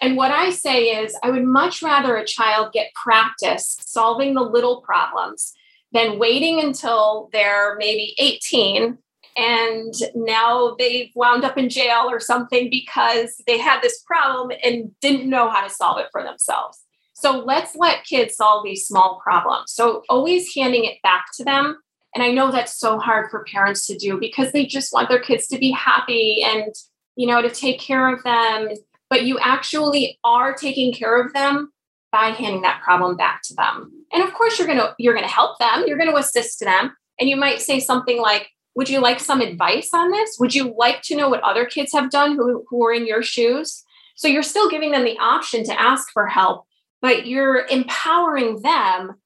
And 0.00 0.16
what 0.16 0.30
I 0.30 0.50
say 0.50 1.02
is, 1.02 1.16
I 1.22 1.30
would 1.30 1.44
much 1.44 1.82
rather 1.82 2.16
a 2.16 2.26
child 2.26 2.72
get 2.72 2.94
practice 2.94 3.76
solving 3.80 4.34
the 4.34 4.42
little 4.42 4.80
problems 4.80 5.52
than 5.92 6.18
waiting 6.18 6.60
until 6.60 7.28
they're 7.32 7.76
maybe 7.78 8.14
18 8.18 8.98
and 9.36 9.94
now 10.14 10.74
they've 10.78 11.10
wound 11.14 11.44
up 11.44 11.56
in 11.56 11.68
jail 11.68 12.06
or 12.08 12.20
something 12.20 12.68
because 12.70 13.40
they 13.46 13.58
had 13.58 13.80
this 13.80 14.02
problem 14.02 14.56
and 14.62 14.90
didn't 15.00 15.28
know 15.28 15.48
how 15.48 15.62
to 15.62 15.72
solve 15.72 15.98
it 15.98 16.08
for 16.12 16.22
themselves. 16.22 16.80
So 17.14 17.38
let's 17.38 17.76
let 17.76 18.04
kids 18.04 18.36
solve 18.36 18.64
these 18.64 18.86
small 18.86 19.20
problems. 19.22 19.72
So 19.72 20.02
always 20.08 20.54
handing 20.54 20.84
it 20.84 21.00
back 21.02 21.26
to 21.36 21.44
them. 21.44 21.78
And 22.14 22.24
I 22.24 22.32
know 22.32 22.50
that's 22.50 22.78
so 22.78 22.98
hard 22.98 23.30
for 23.30 23.44
parents 23.44 23.86
to 23.86 23.96
do 23.96 24.18
because 24.18 24.52
they 24.52 24.66
just 24.66 24.92
want 24.92 25.08
their 25.08 25.20
kids 25.20 25.46
to 25.48 25.58
be 25.58 25.70
happy 25.70 26.42
and, 26.42 26.74
you 27.14 27.26
know, 27.26 27.40
to 27.40 27.50
take 27.50 27.78
care 27.78 28.12
of 28.12 28.22
them 28.24 28.70
but 29.10 29.24
you 29.24 29.38
actually 29.40 30.18
are 30.24 30.54
taking 30.54 30.94
care 30.94 31.20
of 31.20 31.32
them 31.34 31.72
by 32.12 32.30
handing 32.30 32.62
that 32.62 32.80
problem 32.82 33.16
back 33.16 33.42
to 33.44 33.54
them. 33.54 33.92
And 34.12 34.22
of 34.22 34.32
course 34.32 34.58
you're 34.58 34.66
going 34.66 34.78
to 34.78 34.94
you're 34.98 35.14
going 35.14 35.26
to 35.26 35.32
help 35.32 35.58
them, 35.58 35.84
you're 35.86 35.98
going 35.98 36.10
to 36.10 36.16
assist 36.16 36.60
them, 36.60 36.96
and 37.18 37.28
you 37.28 37.36
might 37.36 37.60
say 37.60 37.80
something 37.80 38.20
like, 38.20 38.48
"Would 38.76 38.88
you 38.88 39.00
like 39.00 39.20
some 39.20 39.40
advice 39.40 39.90
on 39.92 40.10
this? 40.10 40.36
Would 40.38 40.54
you 40.54 40.74
like 40.76 41.02
to 41.02 41.16
know 41.16 41.28
what 41.28 41.42
other 41.42 41.66
kids 41.66 41.92
have 41.92 42.10
done 42.10 42.36
who 42.36 42.64
who 42.68 42.84
are 42.86 42.92
in 42.92 43.06
your 43.06 43.22
shoes?" 43.22 43.84
So 44.16 44.28
you're 44.28 44.42
still 44.42 44.70
giving 44.70 44.92
them 44.92 45.04
the 45.04 45.18
option 45.18 45.64
to 45.64 45.80
ask 45.80 46.10
for 46.12 46.26
help, 46.26 46.64
but 47.02 47.26
you're 47.26 47.66
empowering 47.66 48.60
them 48.62 49.16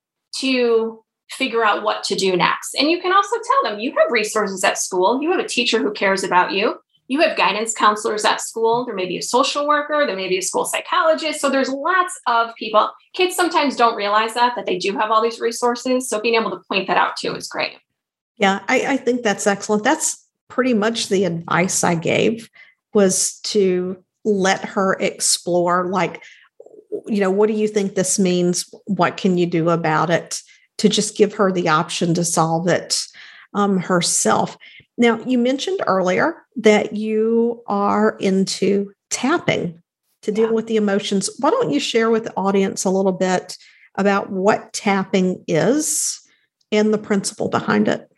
to 0.40 1.02
figure 1.30 1.64
out 1.64 1.82
what 1.82 2.04
to 2.04 2.14
do 2.14 2.36
next. 2.36 2.74
And 2.74 2.90
you 2.90 3.00
can 3.00 3.12
also 3.12 3.36
tell 3.36 3.70
them 3.70 3.80
you 3.80 3.90
have 3.90 4.10
resources 4.10 4.62
at 4.62 4.78
school, 4.78 5.20
you 5.22 5.30
have 5.30 5.40
a 5.40 5.48
teacher 5.48 5.78
who 5.78 5.92
cares 5.92 6.22
about 6.22 6.52
you 6.52 6.76
you 7.14 7.20
have 7.20 7.36
guidance 7.36 7.72
counselors 7.72 8.24
at 8.24 8.40
school. 8.40 8.84
There 8.84 8.94
may 8.94 9.06
be 9.06 9.18
a 9.18 9.22
social 9.22 9.68
worker, 9.68 10.04
there 10.04 10.16
may 10.16 10.28
be 10.28 10.38
a 10.38 10.42
school 10.42 10.64
psychologist. 10.64 11.40
So 11.40 11.48
there's 11.48 11.68
lots 11.68 12.20
of 12.26 12.52
people. 12.56 12.90
Kids 13.12 13.36
sometimes 13.36 13.76
don't 13.76 13.94
realize 13.94 14.34
that, 14.34 14.56
that 14.56 14.66
they 14.66 14.78
do 14.78 14.98
have 14.98 15.12
all 15.12 15.22
these 15.22 15.38
resources. 15.38 16.08
So 16.08 16.20
being 16.20 16.34
able 16.34 16.50
to 16.50 16.60
point 16.68 16.88
that 16.88 16.96
out 16.96 17.16
too 17.16 17.32
is 17.36 17.46
great. 17.46 17.78
Yeah, 18.36 18.64
I, 18.66 18.94
I 18.94 18.96
think 18.96 19.22
that's 19.22 19.46
excellent. 19.46 19.84
That's 19.84 20.26
pretty 20.48 20.74
much 20.74 21.06
the 21.08 21.24
advice 21.24 21.84
I 21.84 21.94
gave 21.94 22.50
was 22.94 23.38
to 23.42 24.02
let 24.24 24.64
her 24.64 24.94
explore 24.94 25.86
like 25.86 26.20
you 27.06 27.20
know 27.20 27.30
what 27.30 27.48
do 27.48 27.52
you 27.52 27.68
think 27.68 27.94
this 27.94 28.18
means 28.18 28.72
what 28.86 29.16
can 29.16 29.36
you 29.36 29.44
do 29.44 29.68
about 29.68 30.10
it 30.10 30.40
to 30.78 30.88
just 30.88 31.16
give 31.16 31.34
her 31.34 31.52
the 31.52 31.68
option 31.68 32.14
to 32.14 32.24
solve 32.24 32.66
it 32.66 33.06
um, 33.52 33.78
herself 33.78 34.56
now, 34.96 35.20
you 35.26 35.38
mentioned 35.38 35.80
earlier 35.86 36.36
that 36.56 36.94
you 36.94 37.62
are 37.66 38.16
into 38.18 38.92
tapping 39.10 39.82
to 40.22 40.32
deal 40.32 40.46
yeah. 40.46 40.52
with 40.52 40.66
the 40.66 40.76
emotions. 40.76 41.28
Why 41.40 41.50
don't 41.50 41.70
you 41.70 41.80
share 41.80 42.10
with 42.10 42.24
the 42.24 42.36
audience 42.36 42.84
a 42.84 42.90
little 42.90 43.12
bit 43.12 43.56
about 43.96 44.30
what 44.30 44.72
tapping 44.72 45.44
is 45.48 46.20
and 46.70 46.94
the 46.94 46.98
principle 46.98 47.48
behind 47.48 47.88
it? 47.88 48.08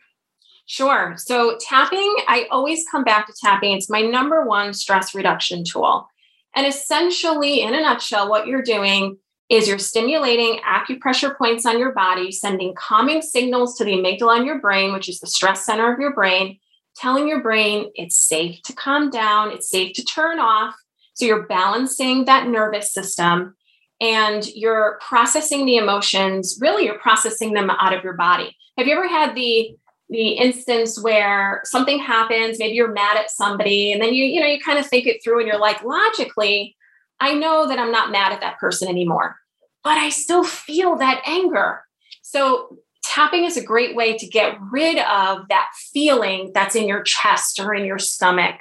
Sure. 0.67 1.15
So, 1.17 1.57
tapping, 1.61 2.15
I 2.27 2.45
always 2.51 2.85
come 2.91 3.03
back 3.03 3.27
to 3.27 3.33
tapping. 3.41 3.71
It's 3.71 3.89
my 3.89 4.01
number 4.01 4.45
one 4.45 4.73
stress 4.73 5.15
reduction 5.15 5.63
tool. 5.63 6.07
And 6.55 6.67
essentially, 6.67 7.61
in 7.61 7.73
a 7.73 7.81
nutshell, 7.81 8.29
what 8.29 8.47
you're 8.47 8.61
doing 8.63 9.17
is 9.49 9.67
you're 9.67 9.79
stimulating 9.79 10.59
acupressure 10.67 11.37
points 11.37 11.65
on 11.65 11.79
your 11.79 11.93
body, 11.93 12.31
sending 12.31 12.75
calming 12.75 13.21
signals 13.21 13.77
to 13.77 13.85
the 13.85 13.93
amygdala 13.93 14.39
in 14.39 14.45
your 14.45 14.59
brain, 14.59 14.91
which 14.91 15.07
is 15.07 15.19
the 15.19 15.27
stress 15.27 15.65
center 15.65 15.91
of 15.93 15.99
your 15.99 16.13
brain, 16.13 16.59
telling 16.97 17.27
your 17.27 17.41
brain 17.41 17.91
it's 17.95 18.17
safe 18.17 18.61
to 18.63 18.73
calm 18.73 19.09
down, 19.09 19.51
it's 19.51 19.69
safe 19.69 19.93
to 19.93 20.03
turn 20.03 20.39
off. 20.39 20.75
So 21.13 21.25
you're 21.25 21.47
balancing 21.47 22.25
that 22.25 22.47
nervous 22.47 22.93
system 22.93 23.55
and 23.99 24.47
you're 24.53 24.99
processing 25.01 25.65
the 25.65 25.77
emotions. 25.77 26.57
Really, 26.61 26.85
you're 26.85 26.99
processing 26.99 27.53
them 27.53 27.69
out 27.69 27.93
of 27.93 28.03
your 28.03 28.13
body. 28.13 28.55
Have 28.77 28.87
you 28.87 28.95
ever 28.95 29.07
had 29.07 29.35
the 29.35 29.75
the 30.09 30.29
instance 30.29 31.01
where 31.01 31.61
something 31.65 31.99
happens, 31.99 32.59
maybe 32.59 32.75
you're 32.75 32.93
mad 32.93 33.17
at 33.17 33.29
somebody, 33.29 33.91
and 33.91 34.01
then 34.01 34.13
you, 34.13 34.23
you 34.23 34.39
know, 34.39 34.45
you 34.45 34.59
kind 34.59 34.79
of 34.79 34.87
think 34.87 35.05
it 35.05 35.21
through 35.21 35.39
and 35.39 35.47
you're 35.47 35.59
like, 35.59 35.83
logically, 35.83 36.77
I 37.19 37.33
know 37.33 37.67
that 37.67 37.77
I'm 37.77 37.91
not 37.91 38.11
mad 38.11 38.31
at 38.31 38.39
that 38.39 38.57
person 38.57 38.87
anymore, 38.87 39.35
but 39.83 39.97
I 39.97 40.09
still 40.09 40.43
feel 40.45 40.95
that 40.97 41.21
anger. 41.25 41.81
So, 42.21 42.77
tapping 43.17 43.45
is 43.45 43.57
a 43.57 43.63
great 43.63 43.95
way 43.95 44.15
to 44.15 44.27
get 44.27 44.57
rid 44.71 44.99
of 44.99 45.47
that 45.49 45.69
feeling 45.91 46.51
that's 46.53 46.75
in 46.75 46.87
your 46.87 47.01
chest 47.01 47.59
or 47.59 47.73
in 47.73 47.83
your 47.85 47.97
stomach. 47.97 48.55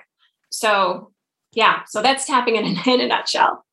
So, 0.51 1.13
yeah, 1.53 1.83
so 1.87 2.01
that's 2.01 2.27
tapping 2.27 2.57
in, 2.57 2.65
in 2.87 3.01
a 3.01 3.07
nutshell. 3.07 3.65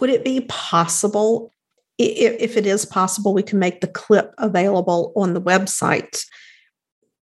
Would 0.00 0.10
it 0.10 0.24
be 0.24 0.40
possible, 0.48 1.52
if 1.98 2.56
it 2.56 2.66
is 2.66 2.86
possible, 2.86 3.34
we 3.34 3.42
can 3.42 3.58
make 3.58 3.82
the 3.82 3.86
clip 3.86 4.34
available 4.38 5.12
on 5.14 5.34
the 5.34 5.40
website 5.40 6.24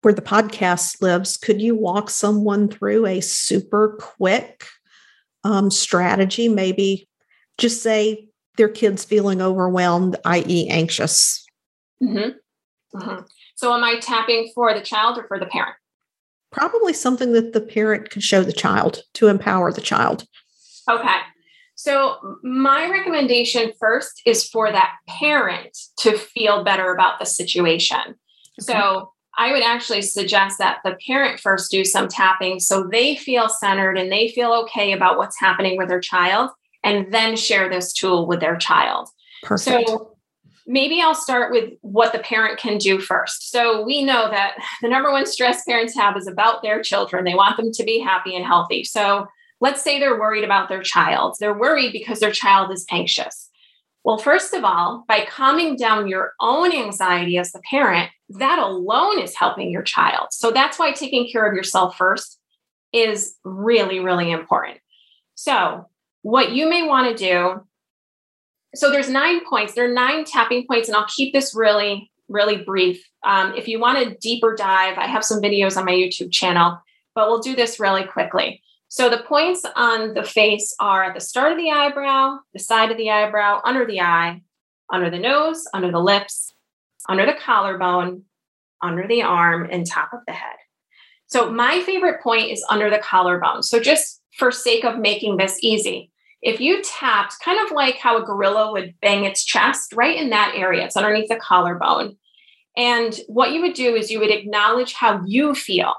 where 0.02 0.14
the 0.14 0.22
podcast 0.22 1.00
lives? 1.00 1.38
Could 1.38 1.62
you 1.62 1.74
walk 1.74 2.10
someone 2.10 2.68
through 2.68 3.06
a 3.06 3.20
super 3.20 3.96
quick 3.98 4.66
um, 5.42 5.70
strategy, 5.70 6.48
maybe 6.48 7.08
just 7.56 7.82
say 7.82 8.28
their 8.56 8.68
kids 8.68 9.04
feeling 9.04 9.40
overwhelmed, 9.40 10.16
i.e., 10.24 10.68
anxious. 10.68 11.46
Mm-hmm. 12.02 12.36
Mm-hmm. 12.94 13.22
So, 13.56 13.74
am 13.74 13.84
I 13.84 13.98
tapping 14.00 14.50
for 14.54 14.72
the 14.74 14.80
child 14.80 15.18
or 15.18 15.26
for 15.26 15.38
the 15.38 15.46
parent? 15.46 15.74
Probably 16.50 16.92
something 16.92 17.32
that 17.32 17.52
the 17.52 17.60
parent 17.60 18.10
could 18.10 18.22
show 18.22 18.42
the 18.42 18.52
child 18.52 19.02
to 19.14 19.28
empower 19.28 19.72
the 19.72 19.80
child. 19.80 20.24
Okay. 20.88 21.18
So, 21.74 22.16
my 22.42 22.90
recommendation 22.90 23.72
first 23.78 24.22
is 24.24 24.48
for 24.48 24.72
that 24.72 24.92
parent 25.06 25.76
to 25.98 26.16
feel 26.16 26.64
better 26.64 26.92
about 26.92 27.18
the 27.18 27.26
situation. 27.26 27.98
Okay. 27.98 28.14
So, 28.60 29.12
I 29.36 29.52
would 29.52 29.62
actually 29.62 30.02
suggest 30.02 30.58
that 30.58 30.78
the 30.84 30.96
parent 31.06 31.38
first 31.38 31.70
do 31.70 31.84
some 31.84 32.08
tapping 32.08 32.58
so 32.58 32.88
they 32.90 33.14
feel 33.14 33.48
centered 33.48 33.96
and 33.96 34.10
they 34.10 34.30
feel 34.30 34.52
okay 34.64 34.92
about 34.92 35.16
what's 35.16 35.38
happening 35.38 35.76
with 35.76 35.88
their 35.88 36.00
child, 36.00 36.50
and 36.82 37.12
then 37.12 37.36
share 37.36 37.68
this 37.68 37.92
tool 37.92 38.26
with 38.26 38.40
their 38.40 38.56
child. 38.56 39.08
Perfect. 39.42 39.88
So 39.88 40.17
maybe 40.68 41.00
I'll 41.00 41.14
start 41.14 41.50
with 41.50 41.72
what 41.80 42.12
the 42.12 42.18
parent 42.18 42.60
can 42.60 42.76
do 42.76 43.00
first. 43.00 43.50
So 43.50 43.82
we 43.82 44.04
know 44.04 44.30
that 44.30 44.54
the 44.82 44.88
number 44.88 45.10
one 45.10 45.26
stress 45.26 45.64
parents 45.64 45.96
have 45.96 46.16
is 46.16 46.28
about 46.28 46.62
their 46.62 46.82
children. 46.82 47.24
They 47.24 47.34
want 47.34 47.56
them 47.56 47.72
to 47.72 47.84
be 47.84 47.98
happy 47.98 48.36
and 48.36 48.44
healthy. 48.44 48.84
So 48.84 49.26
let's 49.60 49.82
say 49.82 49.98
they're 49.98 50.20
worried 50.20 50.44
about 50.44 50.68
their 50.68 50.82
child. 50.82 51.36
They're 51.40 51.58
worried 51.58 51.92
because 51.92 52.20
their 52.20 52.30
child 52.30 52.70
is 52.70 52.84
anxious. 52.90 53.48
Well, 54.04 54.18
first 54.18 54.54
of 54.54 54.62
all, 54.62 55.04
by 55.08 55.26
calming 55.28 55.76
down 55.76 56.06
your 56.06 56.34
own 56.38 56.72
anxiety 56.72 57.38
as 57.38 57.50
the 57.52 57.60
parent, 57.68 58.10
that 58.30 58.58
alone 58.58 59.18
is 59.18 59.34
helping 59.34 59.70
your 59.70 59.82
child. 59.82 60.28
So 60.32 60.50
that's 60.50 60.78
why 60.78 60.92
taking 60.92 61.30
care 61.32 61.46
of 61.48 61.54
yourself 61.54 61.96
first 61.96 62.38
is 62.92 63.36
really, 63.42 64.00
really 64.00 64.30
important. 64.30 64.78
So, 65.34 65.86
what 66.22 66.52
you 66.52 66.68
may 66.68 66.86
want 66.86 67.16
to 67.16 67.24
do 67.24 67.67
so 68.74 68.90
there's 68.90 69.08
nine 69.08 69.40
points 69.48 69.74
there 69.74 69.90
are 69.90 69.94
nine 69.94 70.24
tapping 70.24 70.66
points 70.66 70.88
and 70.88 70.96
i'll 70.96 71.06
keep 71.14 71.32
this 71.32 71.54
really 71.54 72.10
really 72.28 72.58
brief 72.58 73.02
um, 73.24 73.54
if 73.54 73.66
you 73.66 73.80
want 73.80 73.98
a 73.98 74.14
deeper 74.20 74.54
dive 74.54 74.98
i 74.98 75.06
have 75.06 75.24
some 75.24 75.40
videos 75.40 75.76
on 75.76 75.84
my 75.84 75.92
youtube 75.92 76.30
channel 76.30 76.78
but 77.14 77.28
we'll 77.28 77.40
do 77.40 77.56
this 77.56 77.80
really 77.80 78.04
quickly 78.04 78.62
so 78.88 79.10
the 79.10 79.18
points 79.18 79.64
on 79.76 80.14
the 80.14 80.24
face 80.24 80.74
are 80.80 81.04
at 81.04 81.14
the 81.14 81.20
start 81.20 81.52
of 81.52 81.58
the 81.58 81.70
eyebrow, 81.70 82.38
the 82.54 82.58
side 82.58 82.90
of 82.90 82.96
the 82.96 83.10
eyebrow, 83.10 83.60
under 83.62 83.86
the 83.86 84.00
eye, 84.00 84.40
under 84.90 85.10
the 85.10 85.18
nose, 85.18 85.62
under 85.74 85.90
the 85.90 86.00
lips, 86.00 86.54
under 87.06 87.26
the 87.26 87.34
collarbone, 87.34 88.22
under 88.82 89.06
the 89.06 89.22
arm, 89.22 89.68
and 89.70 89.86
top 89.86 90.14
of 90.14 90.20
the 90.26 90.32
head. 90.32 90.56
So 91.26 91.50
my 91.50 91.80
favorite 91.82 92.22
point 92.22 92.50
is 92.50 92.64
under 92.70 92.88
the 92.88 92.98
collarbone. 92.98 93.62
So 93.62 93.78
just 93.78 94.22
for 94.38 94.50
sake 94.50 94.84
of 94.84 94.98
making 94.98 95.36
this 95.36 95.58
easy, 95.62 96.10
if 96.42 96.60
you 96.60 96.82
tapped 96.82 97.40
kind 97.44 97.58
of 97.64 97.72
like 97.74 97.96
how 97.96 98.16
a 98.16 98.24
gorilla 98.24 98.72
would 98.72 98.94
bang 99.00 99.24
its 99.24 99.44
chest 99.44 99.92
right 99.92 100.16
in 100.16 100.30
that 100.30 100.54
area, 100.54 100.84
it's 100.84 100.96
underneath 100.96 101.28
the 101.28 101.36
collarbone. 101.36 102.16
And 102.76 103.18
what 103.26 103.52
you 103.52 103.60
would 103.62 103.74
do 103.74 103.94
is 103.94 104.10
you 104.10 104.20
would 104.20 104.30
acknowledge 104.30 104.92
how 104.92 105.22
you 105.26 105.54
feel. 105.54 105.94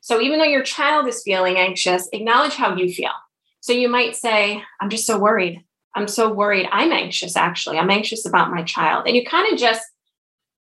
So 0.00 0.20
even 0.20 0.38
though 0.38 0.44
your 0.44 0.62
child 0.62 1.06
is 1.06 1.22
feeling 1.22 1.56
anxious, 1.56 2.08
acknowledge 2.12 2.54
how 2.54 2.76
you 2.76 2.92
feel. 2.92 3.12
So 3.60 3.72
you 3.72 3.88
might 3.88 4.16
say, 4.16 4.62
I'm 4.80 4.90
just 4.90 5.06
so 5.06 5.18
worried. 5.18 5.64
I'm 5.94 6.08
so 6.08 6.32
worried. 6.32 6.68
I'm 6.70 6.92
anxious 6.92 7.36
actually. 7.36 7.78
I'm 7.78 7.90
anxious 7.90 8.26
about 8.26 8.50
my 8.50 8.62
child. 8.62 9.06
And 9.06 9.16
you 9.16 9.24
kind 9.24 9.52
of 9.52 9.58
just 9.58 9.82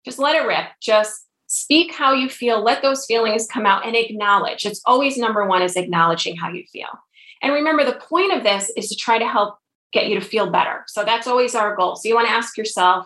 just 0.05 0.19
let 0.19 0.35
it 0.35 0.45
rip. 0.45 0.65
Just 0.81 1.27
speak 1.47 1.93
how 1.93 2.13
you 2.13 2.29
feel. 2.29 2.61
Let 2.61 2.81
those 2.81 3.05
feelings 3.05 3.47
come 3.47 3.65
out 3.65 3.85
and 3.85 3.95
acknowledge. 3.95 4.65
It's 4.65 4.81
always 4.85 5.17
number 5.17 5.45
1 5.45 5.61
is 5.61 5.75
acknowledging 5.75 6.35
how 6.35 6.49
you 6.49 6.63
feel. 6.71 6.89
And 7.43 7.53
remember 7.53 7.85
the 7.85 7.99
point 7.99 8.33
of 8.33 8.43
this 8.43 8.71
is 8.75 8.89
to 8.89 8.95
try 8.95 9.19
to 9.19 9.27
help 9.27 9.57
get 9.91 10.07
you 10.07 10.19
to 10.19 10.25
feel 10.25 10.49
better. 10.49 10.83
So 10.87 11.03
that's 11.03 11.27
always 11.27 11.53
our 11.53 11.75
goal. 11.75 11.95
So 11.95 12.09
you 12.09 12.15
want 12.15 12.27
to 12.27 12.33
ask 12.33 12.57
yourself, 12.57 13.05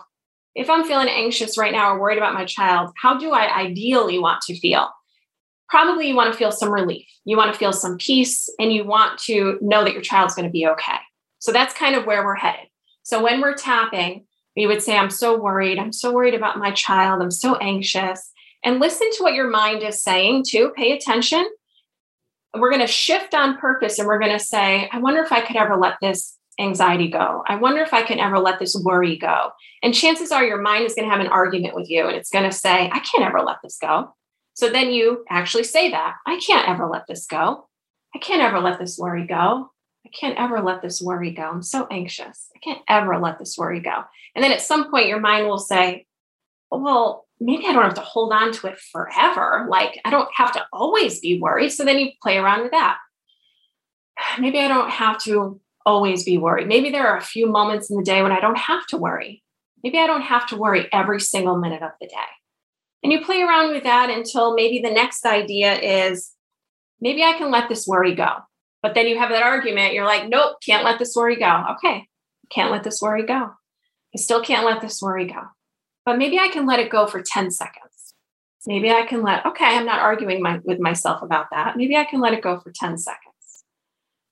if 0.54 0.70
I'm 0.70 0.84
feeling 0.84 1.08
anxious 1.08 1.58
right 1.58 1.72
now 1.72 1.92
or 1.92 2.00
worried 2.00 2.16
about 2.16 2.32
my 2.32 2.46
child, 2.46 2.92
how 2.96 3.18
do 3.18 3.32
I 3.32 3.54
ideally 3.54 4.18
want 4.18 4.40
to 4.42 4.58
feel? 4.58 4.88
probably 5.68 6.08
you 6.08 6.16
want 6.16 6.32
to 6.32 6.38
feel 6.38 6.50
some 6.50 6.72
relief. 6.72 7.06
You 7.24 7.36
want 7.36 7.52
to 7.52 7.58
feel 7.58 7.72
some 7.72 7.98
peace 7.98 8.48
and 8.58 8.72
you 8.72 8.84
want 8.84 9.18
to 9.20 9.58
know 9.60 9.84
that 9.84 9.92
your 9.92 10.02
child's 10.02 10.34
going 10.34 10.48
to 10.48 10.52
be 10.52 10.66
okay. 10.66 10.98
So 11.38 11.52
that's 11.52 11.74
kind 11.74 11.94
of 11.94 12.06
where 12.06 12.24
we're 12.24 12.34
headed. 12.34 12.68
So 13.02 13.22
when 13.22 13.40
we're 13.40 13.54
tapping, 13.54 14.26
we 14.56 14.66
would 14.66 14.82
say, 14.82 14.96
I'm 14.96 15.10
so 15.10 15.38
worried. 15.38 15.78
I'm 15.78 15.92
so 15.92 16.12
worried 16.12 16.34
about 16.34 16.58
my 16.58 16.72
child. 16.72 17.22
I'm 17.22 17.30
so 17.30 17.56
anxious. 17.56 18.30
And 18.64 18.80
listen 18.80 19.08
to 19.12 19.22
what 19.22 19.34
your 19.34 19.48
mind 19.48 19.82
is 19.82 20.02
saying 20.02 20.44
too. 20.48 20.72
Pay 20.74 20.92
attention. 20.92 21.46
We're 22.54 22.70
going 22.70 22.86
to 22.86 22.92
shift 22.92 23.34
on 23.34 23.58
purpose 23.58 23.98
and 23.98 24.08
we're 24.08 24.18
going 24.18 24.36
to 24.36 24.44
say, 24.44 24.88
I 24.92 24.98
wonder 24.98 25.22
if 25.22 25.32
I 25.32 25.42
could 25.42 25.56
ever 25.56 25.76
let 25.76 25.96
this 26.00 26.36
anxiety 26.58 27.08
go. 27.08 27.44
I 27.46 27.56
wonder 27.56 27.82
if 27.82 27.94
I 27.94 28.02
can 28.02 28.18
ever 28.18 28.38
let 28.38 28.58
this 28.58 28.74
worry 28.84 29.16
go. 29.16 29.50
And 29.82 29.94
chances 29.94 30.32
are 30.32 30.44
your 30.44 30.60
mind 30.60 30.86
is 30.86 30.94
going 30.94 31.06
to 31.06 31.10
have 31.10 31.20
an 31.20 31.30
argument 31.30 31.74
with 31.74 31.88
you 31.88 32.06
and 32.06 32.16
it's 32.16 32.30
going 32.30 32.48
to 32.48 32.56
say, 32.56 32.90
I 32.90 32.98
can't 33.00 33.24
ever 33.24 33.40
let 33.40 33.58
this 33.62 33.78
go. 33.80 34.14
So 34.54 34.68
then 34.68 34.90
you 34.90 35.24
actually 35.30 35.64
say 35.64 35.90
that 35.90 36.16
I 36.26 36.40
can't 36.44 36.68
ever 36.68 36.88
let 36.88 37.06
this 37.06 37.26
go. 37.26 37.68
I 38.14 38.18
can't 38.18 38.42
ever 38.42 38.58
let 38.58 38.80
this 38.80 38.98
worry 38.98 39.24
go. 39.26 39.70
I 40.04 40.10
can't 40.18 40.38
ever 40.38 40.60
let 40.60 40.82
this 40.82 41.00
worry 41.00 41.30
go. 41.30 41.42
I'm 41.42 41.62
so 41.62 41.86
anxious. 41.90 42.48
I 42.56 42.58
can't 42.58 42.82
ever 42.88 43.20
let 43.20 43.38
this 43.38 43.56
worry 43.56 43.80
go. 43.80 44.02
And 44.34 44.42
then 44.42 44.50
at 44.50 44.62
some 44.62 44.90
point, 44.90 45.06
your 45.06 45.20
mind 45.20 45.46
will 45.46 45.58
say, 45.58 46.06
well, 46.72 47.27
maybe 47.40 47.66
I 47.66 47.72
don't 47.72 47.84
have 47.84 47.94
to 47.94 48.00
hold 48.00 48.32
on 48.32 48.52
to 48.52 48.66
it 48.68 48.78
forever. 48.92 49.66
Like 49.70 50.00
I 50.04 50.10
don't 50.10 50.28
have 50.34 50.52
to 50.52 50.66
always 50.72 51.20
be 51.20 51.40
worried. 51.40 51.70
So 51.70 51.84
then 51.84 51.98
you 51.98 52.10
play 52.22 52.36
around 52.36 52.62
with 52.62 52.72
that. 52.72 52.98
Maybe 54.40 54.58
I 54.58 54.68
don't 54.68 54.90
have 54.90 55.18
to 55.24 55.60
always 55.86 56.24
be 56.24 56.38
worried. 56.38 56.68
Maybe 56.68 56.90
there 56.90 57.06
are 57.06 57.16
a 57.16 57.22
few 57.22 57.46
moments 57.46 57.90
in 57.90 57.96
the 57.96 58.04
day 58.04 58.22
when 58.22 58.32
I 58.32 58.40
don't 58.40 58.58
have 58.58 58.86
to 58.88 58.96
worry. 58.96 59.42
Maybe 59.82 59.98
I 59.98 60.06
don't 60.06 60.22
have 60.22 60.46
to 60.48 60.56
worry 60.56 60.88
every 60.92 61.20
single 61.20 61.56
minute 61.56 61.82
of 61.82 61.92
the 62.00 62.08
day. 62.08 62.16
And 63.02 63.12
you 63.12 63.24
play 63.24 63.42
around 63.42 63.72
with 63.72 63.84
that 63.84 64.10
until 64.10 64.54
maybe 64.54 64.80
the 64.80 64.92
next 64.92 65.24
idea 65.24 65.78
is 65.78 66.32
maybe 67.00 67.22
I 67.22 67.34
can 67.38 67.50
let 67.50 67.68
this 67.68 67.86
worry 67.86 68.14
go. 68.14 68.28
But 68.82 68.94
then 68.94 69.06
you 69.06 69.18
have 69.18 69.30
that 69.30 69.42
argument. 69.42 69.94
You're 69.94 70.04
like, 70.04 70.28
nope, 70.28 70.56
can't 70.64 70.84
let 70.84 70.98
this 70.98 71.14
worry 71.16 71.36
go. 71.36 71.64
Okay, 71.72 72.06
can't 72.50 72.70
let 72.70 72.84
this 72.84 73.00
worry 73.00 73.24
go. 73.24 73.52
I 74.14 74.18
still 74.18 74.42
can't 74.42 74.66
let 74.66 74.80
this 74.80 75.00
worry 75.00 75.26
go. 75.26 75.42
But 76.08 76.16
maybe 76.16 76.38
I 76.38 76.48
can 76.48 76.64
let 76.64 76.80
it 76.80 76.88
go 76.88 77.06
for 77.06 77.20
10 77.20 77.50
seconds. 77.50 78.14
Maybe 78.66 78.90
I 78.90 79.04
can 79.04 79.22
let, 79.22 79.44
okay, 79.44 79.76
I'm 79.76 79.84
not 79.84 80.00
arguing 80.00 80.42
my, 80.42 80.58
with 80.64 80.80
myself 80.80 81.20
about 81.20 81.50
that. 81.50 81.76
Maybe 81.76 81.98
I 81.98 82.04
can 82.04 82.18
let 82.18 82.32
it 82.32 82.40
go 82.40 82.58
for 82.60 82.72
10 82.72 82.96
seconds. 82.96 83.64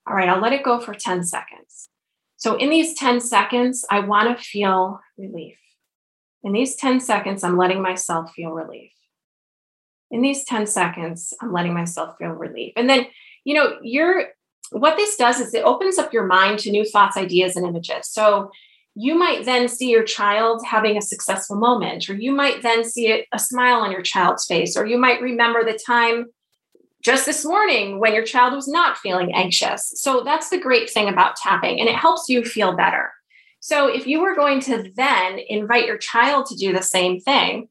All 0.09 0.17
right, 0.17 0.27
I'll 0.27 0.41
let 0.41 0.55
it 0.55 0.63
go 0.63 0.81
for 0.81 0.95
10 0.95 1.23
seconds. 1.25 1.91
So 2.39 2.57
in 2.57 2.71
these 2.71 2.95
10 2.95 3.21
seconds, 3.21 3.85
I 3.91 4.01
want 4.01 4.35
to 4.35 4.43
feel 4.43 5.03
relief. 5.19 5.59
In 6.43 6.53
these 6.55 6.77
10 6.77 6.99
seconds, 6.99 7.45
I'm 7.45 7.59
letting 7.59 7.83
myself 7.83 8.33
feel 8.33 8.53
relief. 8.53 8.93
In 10.11 10.23
these 10.23 10.45
10 10.45 10.67
seconds, 10.67 11.35
I'm 11.43 11.53
letting 11.53 11.75
myself 11.75 12.17
feel 12.17 12.31
relief. 12.31 12.73
And 12.77 12.89
then, 12.89 13.07
you 13.45 13.53
know, 13.53 13.77
you're 13.83 14.29
what 14.71 14.97
this 14.97 15.17
does 15.17 15.41
is 15.41 15.53
it 15.53 15.63
opens 15.63 15.99
up 15.99 16.15
your 16.15 16.25
mind 16.25 16.59
to 16.61 16.71
new 16.71 16.87
thoughts, 16.87 17.19
ideas, 17.19 17.55
and 17.55 17.67
images. 17.67 18.09
So 18.09 18.51
you 18.99 19.15
might 19.15 19.45
then 19.45 19.69
see 19.69 19.91
your 19.91 20.05
child 20.05 20.65
having 20.67 20.97
a 20.97 21.03
successful 21.03 21.57
moment, 21.57 22.09
or 22.09 22.15
you 22.15 22.33
might 22.33 22.63
then 22.63 22.83
see 22.83 23.25
a, 23.31 23.39
smile 23.39 23.81
on 23.81 23.93
your 23.93 24.01
child's 24.01 24.47
face, 24.47 24.75
or 24.75 24.87
you 24.87 24.97
might 24.97 25.21
remember 25.21 25.63
the 25.63 25.79
time 25.87 26.25
just 27.05 27.27
this 27.27 27.45
morning 27.45 28.01
when 28.01 28.15
your 28.15 28.25
child 28.25 28.55
was 28.55 28.67
not 28.67 28.97
feeling 28.97 29.35
anxious. 29.35 29.93
So 29.97 30.23
that's 30.25 30.49
the 30.49 30.59
great 30.59 30.89
thing 30.89 31.11
about 31.11 31.37
tapping, 31.37 31.79
and 31.79 31.91
it 31.91 31.95
helps 31.95 32.31
you 32.31 32.43
feel 32.43 32.75
better. 32.75 33.13
So 33.61 33.87
if 33.87 34.07
you 34.07 34.19
were 34.21 34.35
going 34.35 34.61
to 34.61 34.91
then 34.97 35.41
invite 35.47 35.87
your 35.87 35.99
child 35.99 36.47
to 36.47 36.57
do 36.57 36.73
the 36.73 36.83
same 36.83 37.21
thing, 37.21 37.69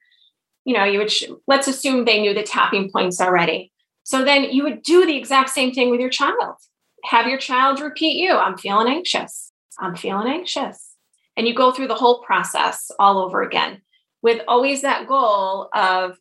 you 0.64 0.76
know, 0.76 0.84
you 0.84 1.00
would, 1.00 1.12
let's 1.48 1.68
assume 1.68 2.06
they 2.06 2.22
knew 2.22 2.36
the 2.36 2.44
tapping 2.44 2.92
points 2.92 3.20
already. 3.20 3.72
So 4.04 4.24
then 4.24 4.44
you 4.44 4.62
would 4.62 4.84
do 4.84 5.08
the 5.08 5.18
exact 5.18 5.50
same 5.50 5.74
thing 5.74 5.90
with 5.90 6.00
your 6.00 6.10
child. 6.12 6.58
Have 7.06 7.26
your 7.26 7.40
child 7.40 7.80
repeat 7.80 8.18
you, 8.18 8.32
I'm 8.32 8.60
feeling 8.60 8.94
anxious. 8.94 9.52
I'm 9.80 9.96
feeling 9.96 10.28
anxious 10.28 10.95
and 11.38 11.48
you 11.48 11.54
go 11.54 11.72
through 11.72 11.88
the 11.88 11.96
whole 11.96 12.22
process 12.22 12.92
all 13.00 13.18
over 13.20 13.42
again 13.42 13.82
with 14.22 14.42
always 14.48 14.82
that 14.82 15.08
goal 15.08 15.70
of 15.74 16.18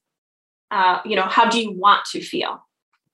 uh, 0.71 1.01
you 1.05 1.17
know 1.17 1.23
how 1.23 1.49
do 1.49 1.61
you 1.61 1.73
want 1.73 2.05
to 2.07 2.21
feel? 2.21 2.61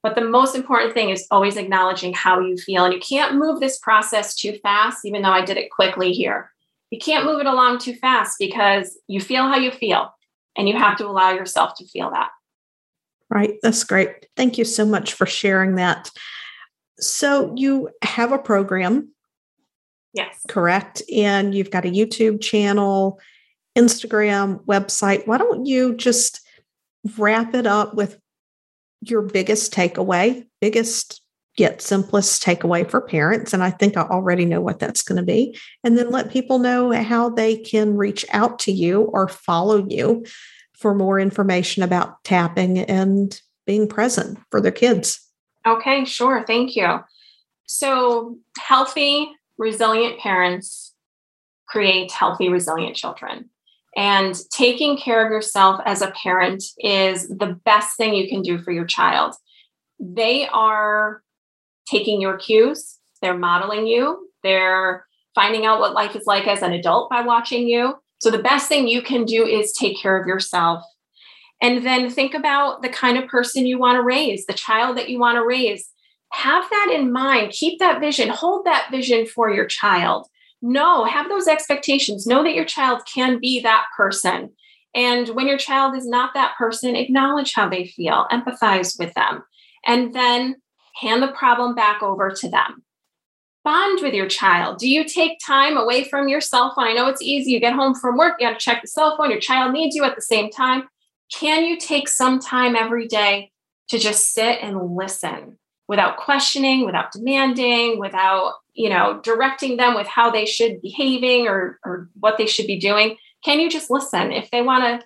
But 0.02 0.14
the 0.14 0.22
most 0.22 0.54
important 0.54 0.94
thing 0.94 1.10
is 1.10 1.26
always 1.30 1.56
acknowledging 1.56 2.14
how 2.14 2.40
you 2.40 2.56
feel. 2.56 2.84
And 2.84 2.94
you 2.94 3.00
can't 3.00 3.36
move 3.36 3.60
this 3.60 3.78
process 3.78 4.34
too 4.34 4.58
fast 4.62 5.04
even 5.04 5.22
though 5.22 5.30
i 5.30 5.44
did 5.44 5.58
it 5.58 5.70
quickly 5.70 6.12
here. 6.12 6.50
You 6.90 6.98
can't 6.98 7.26
move 7.26 7.40
it 7.40 7.46
along 7.46 7.78
too 7.78 7.94
fast 7.94 8.36
because 8.38 8.98
you 9.06 9.20
feel 9.20 9.42
how 9.44 9.56
you 9.56 9.70
feel 9.70 10.12
and 10.56 10.68
you 10.68 10.76
have 10.76 10.96
to 10.98 11.06
allow 11.06 11.30
yourself 11.30 11.74
to 11.76 11.86
feel 11.86 12.10
that. 12.10 12.30
Right. 13.28 13.58
That's 13.62 13.84
great. 13.84 14.26
Thank 14.36 14.58
you 14.58 14.64
so 14.64 14.84
much 14.84 15.12
for 15.12 15.26
sharing 15.26 15.76
that. 15.76 16.10
So 16.98 17.54
you 17.56 17.90
have 18.02 18.32
a 18.32 18.38
program 18.38 19.12
Yes. 20.12 20.44
Correct. 20.48 21.02
And 21.12 21.54
you've 21.54 21.70
got 21.70 21.84
a 21.84 21.90
YouTube 21.90 22.40
channel, 22.40 23.20
Instagram, 23.76 24.64
website. 24.64 25.26
Why 25.26 25.38
don't 25.38 25.66
you 25.66 25.94
just 25.94 26.40
wrap 27.16 27.54
it 27.54 27.66
up 27.66 27.94
with 27.94 28.18
your 29.02 29.22
biggest 29.22 29.72
takeaway, 29.72 30.46
biggest 30.60 31.22
yet 31.56 31.80
simplest 31.80 32.42
takeaway 32.42 32.88
for 32.88 33.00
parents? 33.00 33.52
And 33.52 33.62
I 33.62 33.70
think 33.70 33.96
I 33.96 34.02
already 34.02 34.44
know 34.44 34.60
what 34.60 34.78
that's 34.80 35.02
going 35.02 35.18
to 35.18 35.24
be. 35.24 35.56
And 35.84 35.96
then 35.96 36.10
let 36.10 36.32
people 36.32 36.58
know 36.58 36.92
how 36.92 37.30
they 37.30 37.56
can 37.56 37.96
reach 37.96 38.26
out 38.30 38.58
to 38.60 38.72
you 38.72 39.02
or 39.02 39.28
follow 39.28 39.86
you 39.88 40.24
for 40.74 40.94
more 40.94 41.20
information 41.20 41.82
about 41.82 42.22
tapping 42.24 42.78
and 42.78 43.40
being 43.66 43.86
present 43.86 44.38
for 44.50 44.60
their 44.60 44.72
kids. 44.72 45.20
Okay, 45.66 46.04
sure. 46.06 46.42
Thank 46.46 46.74
you. 46.74 47.00
So, 47.66 48.38
healthy 48.58 49.30
resilient 49.60 50.18
parents 50.18 50.94
create 51.68 52.10
healthy, 52.10 52.48
resilient 52.48 52.96
children. 52.96 53.50
And 53.96 54.34
taking 54.50 54.96
care 54.96 55.24
of 55.24 55.30
yourself 55.30 55.80
as 55.84 56.00
a 56.00 56.12
parent 56.12 56.64
is 56.78 57.28
the 57.28 57.58
best 57.64 57.96
thing 57.96 58.14
you 58.14 58.28
can 58.28 58.40
do 58.40 58.58
for 58.58 58.72
your 58.72 58.86
child. 58.86 59.34
They 60.00 60.48
are 60.48 61.22
taking 61.88 62.20
your 62.20 62.38
cues, 62.38 62.98
they're 63.20 63.36
modeling 63.36 63.86
you, 63.86 64.28
they're 64.42 65.06
finding 65.34 65.66
out 65.66 65.78
what 65.78 65.92
life 65.92 66.16
is 66.16 66.26
like 66.26 66.46
as 66.46 66.62
an 66.62 66.72
adult 66.72 67.10
by 67.10 67.20
watching 67.20 67.68
you. 67.68 67.94
So, 68.20 68.30
the 68.30 68.38
best 68.38 68.68
thing 68.68 68.88
you 68.88 69.02
can 69.02 69.24
do 69.24 69.44
is 69.46 69.72
take 69.72 70.00
care 70.00 70.20
of 70.20 70.26
yourself. 70.26 70.82
And 71.60 71.84
then 71.84 72.08
think 72.08 72.32
about 72.32 72.80
the 72.80 72.88
kind 72.88 73.18
of 73.18 73.28
person 73.28 73.66
you 73.66 73.78
want 73.78 73.96
to 73.96 74.02
raise, 74.02 74.46
the 74.46 74.54
child 74.54 74.96
that 74.96 75.10
you 75.10 75.18
want 75.18 75.36
to 75.36 75.44
raise 75.44 75.90
have 76.32 76.64
that 76.70 76.90
in 76.94 77.12
mind. 77.12 77.52
Keep 77.52 77.78
that 77.78 78.00
vision, 78.00 78.28
hold 78.28 78.64
that 78.64 78.88
vision 78.90 79.26
for 79.26 79.50
your 79.50 79.66
child. 79.66 80.26
No, 80.62 81.04
have 81.04 81.28
those 81.28 81.48
expectations. 81.48 82.26
Know 82.26 82.42
that 82.42 82.54
your 82.54 82.64
child 82.64 83.02
can 83.12 83.40
be 83.40 83.60
that 83.60 83.84
person. 83.96 84.50
And 84.94 85.28
when 85.30 85.46
your 85.46 85.58
child 85.58 85.96
is 85.96 86.06
not 86.06 86.34
that 86.34 86.56
person, 86.58 86.96
acknowledge 86.96 87.54
how 87.54 87.68
they 87.68 87.86
feel, 87.86 88.26
empathize 88.30 88.98
with 88.98 89.14
them, 89.14 89.42
and 89.86 90.12
then 90.14 90.56
hand 91.00 91.22
the 91.22 91.32
problem 91.32 91.74
back 91.74 92.02
over 92.02 92.30
to 92.30 92.48
them. 92.48 92.82
Bond 93.62 94.00
with 94.02 94.14
your 94.14 94.28
child. 94.28 94.78
Do 94.78 94.88
you 94.88 95.04
take 95.04 95.38
time 95.44 95.76
away 95.76 96.04
from 96.04 96.28
your 96.28 96.40
cell 96.40 96.72
phone? 96.74 96.88
I 96.88 96.92
know 96.94 97.08
it's 97.08 97.22
easy. 97.22 97.52
You 97.52 97.60
get 97.60 97.74
home 97.74 97.94
from 97.94 98.16
work, 98.16 98.36
you 98.38 98.48
got 98.48 98.58
to 98.58 98.64
check 98.64 98.82
the 98.82 98.88
cell 98.88 99.16
phone. 99.16 99.30
Your 99.30 99.40
child 99.40 99.72
needs 99.72 99.94
you 99.94 100.04
at 100.04 100.16
the 100.16 100.22
same 100.22 100.50
time. 100.50 100.88
Can 101.32 101.64
you 101.64 101.78
take 101.78 102.08
some 102.08 102.40
time 102.40 102.74
every 102.74 103.06
day 103.06 103.52
to 103.90 103.98
just 103.98 104.32
sit 104.32 104.58
and 104.62 104.96
listen? 104.96 105.59
Without 105.90 106.18
questioning, 106.18 106.86
without 106.86 107.10
demanding, 107.10 107.98
without, 107.98 108.54
you 108.74 108.88
know, 108.88 109.20
directing 109.24 109.76
them 109.76 109.96
with 109.96 110.06
how 110.06 110.30
they 110.30 110.46
should 110.46 110.80
be 110.80 110.90
behaving 110.90 111.48
or, 111.48 111.80
or 111.84 112.08
what 112.20 112.38
they 112.38 112.46
should 112.46 112.68
be 112.68 112.78
doing. 112.78 113.16
Can 113.44 113.58
you 113.58 113.68
just 113.68 113.90
listen? 113.90 114.30
If 114.30 114.52
they 114.52 114.62
want 114.62 114.84
to 114.84 115.04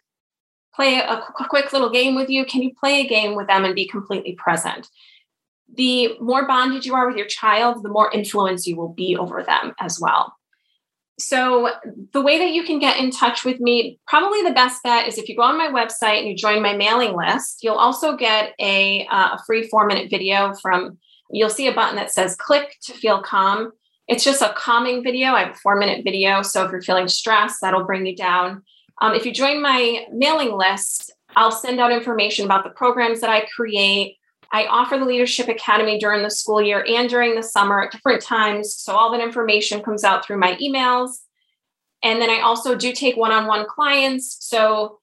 play 0.74 0.96
a 0.96 1.22
quick 1.48 1.72
little 1.72 1.88
game 1.88 2.14
with 2.14 2.28
you, 2.28 2.44
can 2.44 2.60
you 2.60 2.74
play 2.74 3.00
a 3.00 3.08
game 3.08 3.34
with 3.34 3.46
them 3.46 3.64
and 3.64 3.74
be 3.74 3.88
completely 3.88 4.34
present? 4.34 4.90
The 5.74 6.18
more 6.20 6.46
bonded 6.46 6.84
you 6.84 6.94
are 6.94 7.08
with 7.08 7.16
your 7.16 7.28
child, 7.28 7.82
the 7.82 7.88
more 7.88 8.12
influence 8.12 8.66
you 8.66 8.76
will 8.76 8.92
be 8.92 9.16
over 9.16 9.42
them 9.42 9.72
as 9.80 9.98
well. 9.98 10.34
So, 11.18 11.70
the 12.12 12.20
way 12.20 12.38
that 12.38 12.50
you 12.50 12.64
can 12.64 12.80
get 12.80 12.98
in 12.98 13.12
touch 13.12 13.44
with 13.44 13.60
me, 13.60 14.00
probably 14.06 14.42
the 14.42 14.50
best 14.50 14.82
bet 14.82 15.06
is 15.06 15.16
if 15.16 15.28
you 15.28 15.36
go 15.36 15.42
on 15.42 15.56
my 15.56 15.68
website 15.68 16.18
and 16.18 16.26
you 16.26 16.36
join 16.36 16.60
my 16.60 16.76
mailing 16.76 17.16
list, 17.16 17.58
you'll 17.62 17.76
also 17.76 18.16
get 18.16 18.52
a, 18.60 19.06
uh, 19.06 19.36
a 19.36 19.38
free 19.46 19.68
four 19.68 19.86
minute 19.86 20.10
video 20.10 20.54
from, 20.60 20.98
you'll 21.30 21.50
see 21.50 21.68
a 21.68 21.72
button 21.72 21.94
that 21.96 22.10
says 22.10 22.34
click 22.34 22.76
to 22.82 22.92
feel 22.92 23.22
calm. 23.22 23.70
It's 24.08 24.24
just 24.24 24.42
a 24.42 24.52
calming 24.56 25.04
video. 25.04 25.30
I 25.30 25.44
have 25.44 25.54
a 25.54 25.58
four 25.58 25.76
minute 25.78 26.02
video. 26.02 26.42
So, 26.42 26.64
if 26.64 26.72
you're 26.72 26.82
feeling 26.82 27.06
stressed, 27.06 27.60
that'll 27.60 27.84
bring 27.84 28.06
you 28.06 28.16
down. 28.16 28.64
Um, 29.00 29.14
if 29.14 29.24
you 29.24 29.32
join 29.32 29.62
my 29.62 30.06
mailing 30.12 30.56
list, 30.56 31.12
I'll 31.36 31.52
send 31.52 31.78
out 31.78 31.92
information 31.92 32.44
about 32.44 32.64
the 32.64 32.70
programs 32.70 33.20
that 33.20 33.30
I 33.30 33.46
create, 33.54 34.16
I 34.54 34.68
offer 34.68 34.96
the 34.96 35.04
Leadership 35.04 35.48
Academy 35.48 35.98
during 35.98 36.22
the 36.22 36.30
school 36.30 36.62
year 36.62 36.86
and 36.88 37.10
during 37.10 37.34
the 37.34 37.42
summer 37.42 37.82
at 37.82 37.90
different 37.90 38.22
times. 38.22 38.72
So 38.72 38.94
all 38.94 39.10
that 39.10 39.20
information 39.20 39.82
comes 39.82 40.04
out 40.04 40.24
through 40.24 40.38
my 40.38 40.54
emails. 40.62 41.10
And 42.04 42.22
then 42.22 42.30
I 42.30 42.40
also 42.40 42.76
do 42.76 42.92
take 42.92 43.16
one 43.16 43.32
on 43.32 43.48
one 43.48 43.66
clients. 43.66 44.36
So 44.38 45.00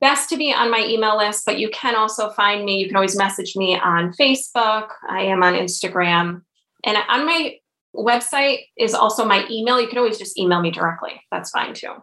best 0.00 0.28
to 0.28 0.36
be 0.36 0.52
on 0.52 0.70
my 0.70 0.86
email 0.86 1.16
list, 1.16 1.44
but 1.44 1.58
you 1.58 1.70
can 1.70 1.96
also 1.96 2.30
find 2.30 2.64
me. 2.64 2.78
You 2.78 2.86
can 2.86 2.94
always 2.94 3.18
message 3.18 3.56
me 3.56 3.76
on 3.76 4.12
Facebook. 4.12 4.90
I 5.08 5.22
am 5.22 5.42
on 5.42 5.54
Instagram. 5.54 6.42
And 6.84 6.98
on 7.08 7.26
my 7.26 7.56
website 7.96 8.60
is 8.78 8.94
also 8.94 9.24
my 9.24 9.44
email. 9.50 9.80
You 9.80 9.88
can 9.88 9.98
always 9.98 10.18
just 10.18 10.38
email 10.38 10.60
me 10.60 10.70
directly. 10.70 11.20
That's 11.32 11.50
fine 11.50 11.74
too. 11.74 11.94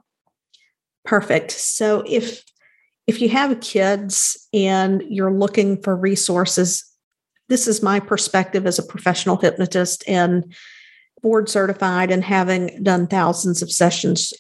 Perfect. 1.06 1.52
So 1.52 2.04
if 2.06 2.44
if 3.08 3.22
you 3.22 3.30
have 3.30 3.60
kids 3.62 4.48
and 4.54 5.04
you're 5.08 5.34
looking 5.34 5.82
for 5.82 5.96
resources, 5.96 6.84
this 7.50 7.68
is 7.68 7.84
my 7.84 8.00
perspective 8.00 8.66
as 8.66 8.80
a 8.80 8.84
professional 8.84 9.38
hypnotist 9.38 10.04
and 10.08 10.54
board 11.22 11.50
certified 11.50 12.12
and 12.12 12.24
having 12.24 12.84
done 12.84 13.08
thousands 13.08 13.62
of 13.62 13.72
sessions 13.72 14.34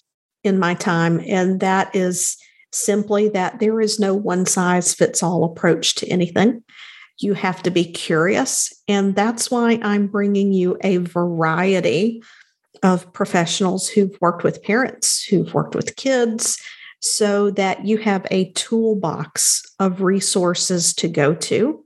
in 0.43 0.59
my 0.59 0.73
time. 0.73 1.19
And 1.27 1.59
that 1.59 1.95
is 1.95 2.37
simply 2.71 3.29
that 3.29 3.59
there 3.59 3.79
is 3.79 3.99
no 3.99 4.13
one 4.13 4.45
size 4.45 4.93
fits 4.93 5.23
all 5.23 5.43
approach 5.43 5.95
to 5.95 6.07
anything. 6.07 6.63
You 7.19 7.33
have 7.33 7.63
to 7.63 7.71
be 7.71 7.85
curious. 7.85 8.73
And 8.87 9.15
that's 9.15 9.49
why 9.49 9.79
I'm 9.81 10.07
bringing 10.07 10.51
you 10.51 10.77
a 10.83 10.97
variety 10.97 12.21
of 12.83 13.11
professionals 13.13 13.87
who've 13.87 14.15
worked 14.19 14.43
with 14.43 14.61
parents, 14.61 15.23
who've 15.23 15.53
worked 15.53 15.75
with 15.75 15.95
kids, 15.95 16.59
so 17.05 17.51
that 17.51 17.85
you 17.85 17.97
have 17.97 18.25
a 18.31 18.51
toolbox 18.51 19.61
of 19.79 20.01
resources 20.01 20.93
to 20.95 21.07
go 21.07 21.35
to 21.35 21.83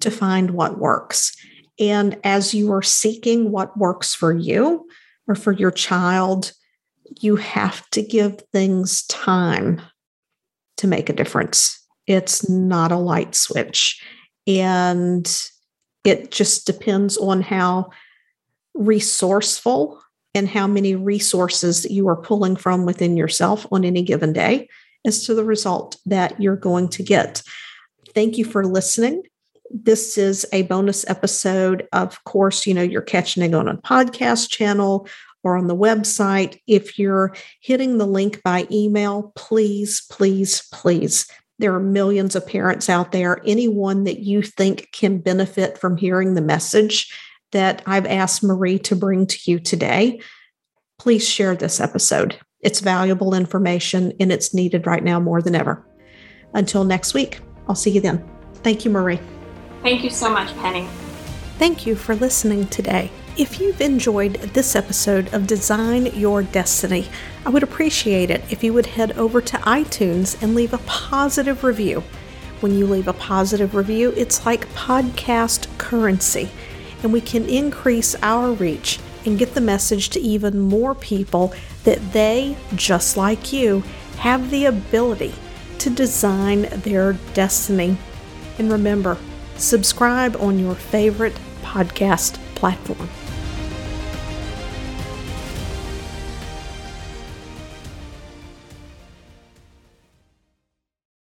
to 0.00 0.10
find 0.10 0.50
what 0.50 0.78
works. 0.78 1.34
And 1.80 2.18
as 2.24 2.54
you 2.54 2.72
are 2.72 2.82
seeking 2.82 3.50
what 3.50 3.76
works 3.76 4.14
for 4.14 4.32
you 4.32 4.86
or 5.26 5.34
for 5.34 5.52
your 5.52 5.70
child, 5.70 6.52
you 7.20 7.36
have 7.36 7.88
to 7.90 8.02
give 8.02 8.42
things 8.52 9.06
time 9.06 9.80
to 10.76 10.86
make 10.86 11.08
a 11.08 11.14
difference. 11.14 11.78
It's 12.06 12.48
not 12.48 12.92
a 12.92 12.96
light 12.96 13.34
switch. 13.34 14.00
And 14.46 15.30
it 16.04 16.30
just 16.30 16.66
depends 16.66 17.16
on 17.16 17.42
how 17.42 17.90
resourceful 18.74 20.00
and 20.38 20.48
how 20.48 20.66
many 20.66 20.94
resources 20.94 21.84
you 21.90 22.08
are 22.08 22.16
pulling 22.16 22.56
from 22.56 22.86
within 22.86 23.16
yourself 23.16 23.66
on 23.72 23.84
any 23.84 24.02
given 24.02 24.32
day 24.32 24.68
as 25.04 25.26
to 25.26 25.34
the 25.34 25.44
result 25.44 25.96
that 26.06 26.40
you're 26.40 26.56
going 26.56 26.88
to 26.88 27.02
get. 27.02 27.42
Thank 28.14 28.38
you 28.38 28.44
for 28.44 28.64
listening. 28.64 29.24
This 29.70 30.16
is 30.16 30.46
a 30.52 30.62
bonus 30.62 31.08
episode. 31.10 31.86
Of 31.92 32.22
course, 32.24 32.66
you 32.66 32.72
know, 32.72 32.82
you're 32.82 33.02
catching 33.02 33.42
it 33.42 33.54
on 33.54 33.68
a 33.68 33.76
podcast 33.76 34.48
channel 34.48 35.08
or 35.42 35.56
on 35.56 35.66
the 35.66 35.76
website. 35.76 36.60
If 36.66 36.98
you're 36.98 37.34
hitting 37.60 37.98
the 37.98 38.06
link 38.06 38.42
by 38.42 38.66
email, 38.70 39.32
please, 39.34 40.02
please, 40.10 40.62
please. 40.72 41.26
There 41.58 41.74
are 41.74 41.80
millions 41.80 42.36
of 42.36 42.46
parents 42.46 42.88
out 42.88 43.10
there. 43.10 43.42
Anyone 43.44 44.04
that 44.04 44.20
you 44.20 44.42
think 44.42 44.88
can 44.92 45.18
benefit 45.18 45.78
from 45.78 45.96
hearing 45.96 46.34
the 46.34 46.40
message 46.40 47.12
that 47.52 47.82
I've 47.86 48.06
asked 48.06 48.42
Marie 48.42 48.78
to 48.80 48.96
bring 48.96 49.26
to 49.26 49.38
you 49.50 49.58
today, 49.58 50.20
please 50.98 51.26
share 51.26 51.54
this 51.54 51.80
episode. 51.80 52.38
It's 52.60 52.80
valuable 52.80 53.34
information 53.34 54.12
and 54.18 54.32
it's 54.32 54.52
needed 54.52 54.86
right 54.86 55.02
now 55.02 55.20
more 55.20 55.40
than 55.40 55.54
ever. 55.54 55.86
Until 56.54 56.84
next 56.84 57.14
week, 57.14 57.40
I'll 57.68 57.74
see 57.74 57.90
you 57.90 58.00
then. 58.00 58.28
Thank 58.54 58.84
you, 58.84 58.90
Marie. 58.90 59.20
Thank 59.82 60.02
you 60.02 60.10
so 60.10 60.28
much, 60.30 60.54
Penny. 60.56 60.88
Thank 61.58 61.86
you 61.86 61.94
for 61.94 62.14
listening 62.14 62.66
today. 62.68 63.10
If 63.36 63.60
you've 63.60 63.80
enjoyed 63.80 64.34
this 64.34 64.74
episode 64.74 65.32
of 65.32 65.46
Design 65.46 66.06
Your 66.06 66.42
Destiny, 66.42 67.06
I 67.46 67.50
would 67.50 67.62
appreciate 67.62 68.30
it 68.30 68.42
if 68.50 68.64
you 68.64 68.72
would 68.72 68.86
head 68.86 69.12
over 69.12 69.40
to 69.40 69.56
iTunes 69.58 70.42
and 70.42 70.56
leave 70.56 70.72
a 70.72 70.78
positive 70.78 71.62
review. 71.62 72.02
When 72.60 72.76
you 72.76 72.86
leave 72.88 73.06
a 73.06 73.12
positive 73.12 73.76
review, 73.76 74.12
it's 74.16 74.44
like 74.44 74.68
podcast 74.74 75.68
currency, 75.78 76.50
and 77.02 77.12
we 77.12 77.20
can 77.20 77.48
increase 77.48 78.14
our 78.22 78.52
reach 78.52 78.98
and 79.24 79.38
get 79.38 79.54
the 79.54 79.60
message 79.60 80.08
to 80.10 80.20
even 80.20 80.58
more 80.58 80.94
people 80.94 81.52
that 81.84 82.12
they, 82.12 82.56
just 82.74 83.16
like 83.16 83.52
you, 83.52 83.82
have 84.18 84.50
the 84.50 84.64
ability 84.64 85.34
to 85.78 85.90
design 85.90 86.62
their 86.62 87.12
destiny. 87.34 87.96
And 88.58 88.70
remember, 88.70 89.16
subscribe 89.56 90.36
on 90.36 90.58
your 90.58 90.74
favorite 90.74 91.38
podcast 91.62 92.34
platform. 92.54 93.08